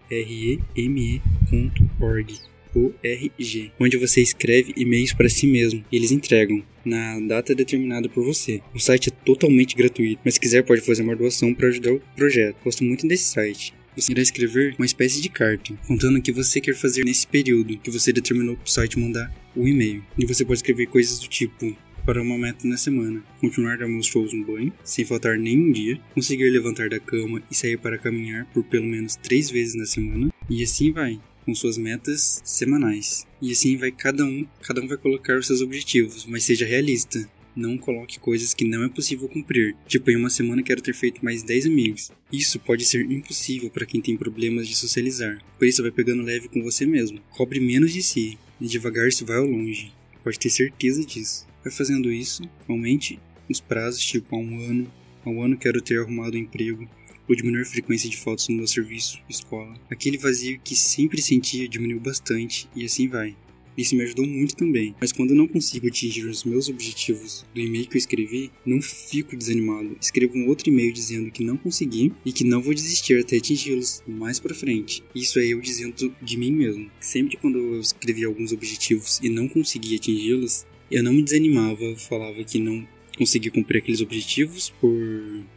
ORG, 2.77 3.73
onde 3.81 3.97
você 3.97 4.21
escreve 4.21 4.75
e-mails 4.77 5.15
para 5.15 5.31
si 5.31 5.47
mesmo 5.47 5.83
e 5.91 5.97
eles 5.97 6.11
entregam 6.11 6.63
na 6.85 7.19
data 7.21 7.55
determinada 7.55 8.07
por 8.07 8.23
você. 8.23 8.61
O 8.75 8.79
site 8.79 9.09
é 9.09 9.13
totalmente 9.25 9.75
gratuito, 9.75 10.21
mas 10.23 10.35
se 10.35 10.41
quiser 10.41 10.63
pode 10.63 10.83
fazer 10.83 11.03
uma 11.03 11.17
doação 11.17 11.55
para 11.55 11.69
ajudar 11.69 11.95
o 11.95 12.03
projeto. 12.15 12.59
Gosto 12.63 12.85
muito 12.85 13.09
desse 13.09 13.25
site. 13.25 13.73
Você 13.97 14.13
irá 14.13 14.21
escrever 14.21 14.75
uma 14.79 14.85
espécie 14.85 15.23
de 15.23 15.31
carta, 15.31 15.75
contando 15.87 16.19
o 16.19 16.23
que 16.23 16.31
você 16.31 16.61
quer 16.61 16.75
fazer 16.75 17.03
nesse 17.05 17.27
período 17.27 17.79
que 17.79 17.91
você 17.91 18.13
determinou 18.13 18.55
para 18.55 18.67
o 18.67 18.71
site 18.71 18.99
mandar 18.99 19.33
o 19.57 19.67
e-mail. 19.67 20.05
E 20.19 20.27
você 20.27 20.45
pode 20.45 20.59
escrever 20.59 20.87
coisas 20.87 21.19
do 21.19 21.29
tipo: 21.29 21.75
para 22.05 22.23
uma 22.23 22.39
meta 22.39 22.69
na 22.69 22.77
semana. 22.77 23.25
Continuar 23.41 23.79
dar 23.79 23.89
meus 23.89 24.07
shows 24.07 24.33
no 24.33 24.45
banho, 24.45 24.73
sem 24.85 25.05
faltar 25.05 25.39
nenhum 25.39 25.73
dia. 25.73 25.99
Conseguir 26.15 26.49
levantar 26.51 26.89
da 26.89 27.01
cama 27.01 27.43
e 27.51 27.55
sair 27.55 27.77
para 27.79 27.99
caminhar 27.99 28.47
por 28.55 28.63
pelo 28.65 28.87
menos 28.87 29.17
três 29.17 29.51
vezes 29.51 29.75
na 29.75 29.87
semana. 29.87 30.31
E 30.49 30.63
assim 30.63 30.93
vai 30.93 31.19
com 31.45 31.55
suas 31.55 31.79
metas 31.79 32.41
semanais. 32.45 33.27
E 33.41 33.53
assim 33.53 33.77
vai 33.77 33.91
cada 33.91 34.25
um, 34.25 34.47
cada 34.63 34.81
um 34.81 34.87
vai 34.87 34.97
colocar 34.97 35.39
os 35.39 35.47
seus 35.47 35.61
objetivos, 35.61 36.27
mas 36.27 36.45
seja 36.45 36.67
realista. 36.67 37.29
Não 37.57 37.79
coloque 37.79 38.21
coisas 38.21 38.53
que 38.53 38.67
não 38.67 38.85
é 38.85 38.89
possível 38.91 39.27
cumprir. 39.31 39.75
Tipo, 39.89 40.11
em 40.11 40.17
uma 40.17 40.29
semana 40.29 40.63
quero 40.63 40.83
ter 40.83 40.95
feito 40.95 41.25
mais 41.25 41.43
10 41.43 41.65
amigos. 41.65 42.13
Isso 42.31 42.61
pode 42.61 42.85
ser 42.85 43.11
impossível 43.11 43.71
para 43.71 43.87
quem 43.87 43.99
tem 43.99 44.15
problemas 44.15 44.69
de 44.69 44.77
socializar. 44.77 45.43
Por 45.59 45.67
isso 45.67 45.81
vai 45.81 45.91
pegando 45.91 46.23
leve 46.23 46.49
com 46.49 46.63
você 46.63 46.85
mesmo. 46.85 47.19
Cobre 47.31 47.59
menos 47.59 47.95
de 47.95 48.03
si 48.03 48.39
e 48.61 48.67
devagar 48.67 49.11
se 49.11 49.25
vai 49.25 49.39
ao 49.39 49.47
longe. 49.47 49.91
Pode 50.23 50.39
ter 50.39 50.51
certeza 50.51 51.03
disso. 51.03 51.47
Vai 51.65 51.73
fazendo 51.73 52.13
isso, 52.13 52.43
aumente 52.69 53.19
os 53.49 53.59
prazos, 53.59 54.05
tipo 54.05 54.37
a 54.37 54.39
um 54.39 54.61
ano. 54.61 54.93
A 55.25 55.31
um 55.31 55.43
ano 55.43 55.57
quero 55.57 55.81
ter 55.81 55.99
arrumado 55.99 56.37
um 56.37 56.41
emprego 56.41 56.87
ou 57.29 57.35
diminuir 57.35 57.63
a 57.63 57.67
frequência 57.67 58.09
de 58.09 58.17
faltas 58.17 58.49
no 58.49 58.57
meu 58.57 58.67
serviço, 58.67 59.19
escola. 59.29 59.75
Aquele 59.91 60.19
vazio 60.19 60.61
que 60.63 60.77
sempre 60.77 61.21
sentia 61.23 61.69
diminuiu 61.69 62.01
bastante 62.01 62.69
e 62.77 62.85
assim 62.85 63.09
vai. 63.09 63.35
Isso 63.77 63.95
me 63.95 64.03
ajudou 64.03 64.27
muito 64.27 64.57
também. 64.57 64.95
Mas 65.01 65.13
quando 65.13 65.31
eu 65.31 65.37
não 65.37 65.47
consigo 65.47 65.87
atingir 65.87 66.25
os 66.27 66.45
meus 66.45 66.69
objetivos 66.69 67.45
do 67.55 67.61
e-mail 67.61 67.87
que 67.87 67.97
eu 67.97 67.99
escrevi, 67.99 68.51
não 68.65 68.81
fico 68.81 69.37
desanimado. 69.37 69.97
Escrevo 70.01 70.37
um 70.37 70.49
outro 70.49 70.71
e-mail 70.71 70.93
dizendo 70.93 71.31
que 71.31 71.45
não 71.45 71.57
consegui 71.57 72.13
e 72.25 72.33
que 72.33 72.45
não 72.45 72.63
vou 72.63 72.75
desistir 72.75 73.19
até 73.19 73.37
atingi-los 73.37 74.03
mais 74.07 74.41
para 74.41 74.55
frente. 74.55 75.03
Isso 75.15 75.39
é 75.39 75.47
eu 75.47 75.61
dizendo 75.61 76.15
de 76.23 76.37
mim 76.37 76.53
mesmo. 76.53 76.91
Sempre 77.01 77.37
quando 77.37 77.59
eu 77.59 77.81
escrevi 77.81 78.25
alguns 78.25 78.53
objetivos 78.53 79.21
e 79.23 79.29
não 79.29 79.49
consegui 79.49 79.97
atingi-los, 79.97 80.67
eu 80.91 81.03
não 81.03 81.13
me 81.13 81.23
desanimava, 81.23 81.97
falava 81.97 82.43
que 82.45 82.59
não 82.59 82.87
conseguir 83.17 83.51
cumprir 83.51 83.79
aqueles 83.79 84.01
objetivos 84.01 84.71
por 84.81 84.93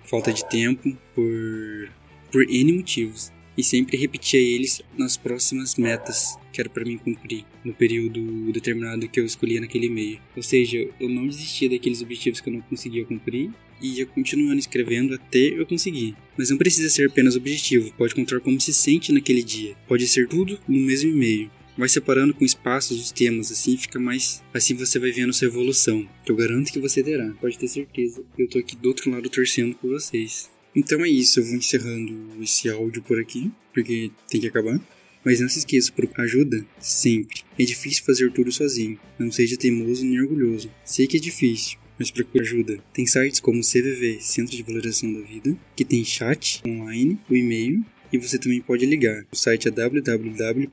falta 0.05 0.31
de 0.31 0.47
tempo, 0.49 0.97
por, 1.13 1.91
por 2.31 2.49
N 2.49 2.73
motivos. 2.73 3.31
E 3.59 3.63
sempre 3.63 3.97
repetia 3.97 4.39
eles 4.39 4.81
nas 4.97 5.17
próximas 5.17 5.75
metas 5.75 6.37
que 6.53 6.61
era 6.61 6.69
para 6.69 6.85
mim 6.85 6.97
cumprir 6.97 7.43
no 7.61 7.73
período 7.73 8.53
determinado 8.53 9.09
que 9.09 9.19
eu 9.19 9.25
escolhia 9.25 9.59
naquele 9.59 9.87
e-mail. 9.87 10.17
Ou 10.33 10.41
seja, 10.41 10.89
eu 10.97 11.09
não 11.09 11.27
desistia 11.27 11.69
daqueles 11.69 12.01
objetivos 12.01 12.39
que 12.39 12.47
eu 12.47 12.53
não 12.53 12.61
conseguia 12.61 13.03
cumprir 13.03 13.51
e 13.81 13.97
ia 13.97 14.05
continuando 14.05 14.59
escrevendo 14.59 15.13
até 15.13 15.39
eu 15.39 15.65
conseguir. 15.65 16.15
Mas 16.37 16.49
não 16.49 16.57
precisa 16.57 16.89
ser 16.89 17.09
apenas 17.09 17.35
objetivo, 17.35 17.93
pode 17.97 18.15
contar 18.15 18.39
como 18.39 18.61
se 18.61 18.73
sente 18.73 19.11
naquele 19.11 19.43
dia. 19.43 19.75
Pode 19.89 20.07
ser 20.07 20.29
tudo 20.29 20.57
no 20.65 20.79
mesmo 20.79 21.11
e-mail 21.11 21.51
vai 21.77 21.87
separando 21.87 22.33
com 22.33 22.43
espaços 22.43 22.99
os 22.99 23.11
temas, 23.11 23.51
assim 23.53 23.77
fica 23.77 23.97
mais. 23.97 24.43
Assim 24.53 24.73
você 24.73 24.99
vai 24.99 25.11
vendo 25.11 25.31
sua 25.31 25.47
evolução. 25.47 26.05
Eu 26.25 26.35
garanto 26.35 26.73
que 26.73 26.79
você 26.79 27.01
terá, 27.01 27.29
pode 27.39 27.57
ter 27.57 27.69
certeza. 27.69 28.21
Eu 28.37 28.49
tô 28.49 28.57
aqui 28.59 28.75
do 28.75 28.89
outro 28.89 29.09
lado 29.09 29.29
torcendo 29.29 29.75
por 29.75 29.89
vocês. 29.89 30.49
Então 30.75 31.03
é 31.03 31.09
isso, 31.09 31.39
eu 31.39 31.45
vou 31.45 31.55
encerrando 31.55 32.13
esse 32.41 32.69
áudio 32.69 33.01
por 33.01 33.19
aqui, 33.19 33.51
porque 33.73 34.11
tem 34.29 34.41
que 34.41 34.47
acabar. 34.47 34.79
Mas 35.23 35.41
não 35.41 35.49
se 35.49 35.59
esqueça, 35.59 35.91
procure 35.91 36.21
ajuda 36.21 36.65
sempre. 36.79 37.41
É 37.57 37.63
difícil 37.63 38.03
fazer 38.05 38.31
tudo 38.31 38.51
sozinho. 38.51 38.97
Não 39.17 39.31
seja 39.31 39.57
teimoso 39.57 40.05
nem 40.05 40.21
orgulhoso. 40.21 40.71
Sei 40.85 41.07
que 41.07 41.17
é 41.17 41.19
difícil, 41.19 41.77
mas 41.97 42.09
procure 42.09 42.43
ajuda. 42.43 42.79
Tem 42.93 43.05
sites 43.05 43.39
como 43.39 43.59
o 43.59 43.63
CVV, 43.63 44.19
Centro 44.21 44.55
de 44.55 44.63
Valorização 44.63 45.11
da 45.13 45.19
Vida, 45.19 45.57
que 45.75 45.83
tem 45.83 46.05
chat 46.05 46.61
online, 46.65 47.19
o 47.29 47.35
e-mail 47.35 47.83
e 48.11 48.17
você 48.17 48.37
também 48.39 48.61
pode 48.61 48.85
ligar. 48.85 49.25
O 49.31 49.35
site 49.35 49.67
é 49.67 49.71
www.cvv.com.br. 49.71 50.67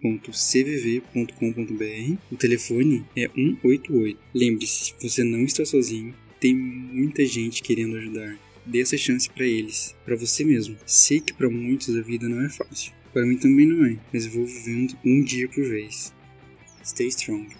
O 2.31 2.37
telefone 2.37 3.05
é 3.15 3.29
188. 3.29 4.19
Lembre-se, 4.35 4.95
você 5.01 5.23
não 5.23 5.45
está 5.45 5.65
sozinho. 5.65 6.15
Tem 6.41 6.55
muita 6.55 7.25
gente 7.27 7.63
querendo 7.63 7.97
ajudar. 7.97 8.39
Dê 8.67 8.81
essa 8.81 8.97
chance 8.97 9.31
para 9.31 9.47
eles, 9.47 9.95
para 10.05 10.17
você 10.17 10.45
mesmo. 10.45 10.77
Sei 10.85 11.21
que 11.21 11.33
para 11.33 11.49
muitos 11.49 11.97
a 11.97 12.03
vida 12.03 12.29
não 12.29 12.45
é 12.45 12.49
fácil. 12.49 12.93
Para 13.13 13.25
mim 13.25 13.37
também 13.37 13.67
não 13.67 13.85
é, 13.87 13.97
mas 14.13 14.27
vou 14.27 14.45
vivendo 14.45 14.99
um 15.05 15.23
dia 15.23 15.49
por 15.49 15.65
vez. 15.65 16.13
Stay 16.85 17.09
strong. 17.09 17.57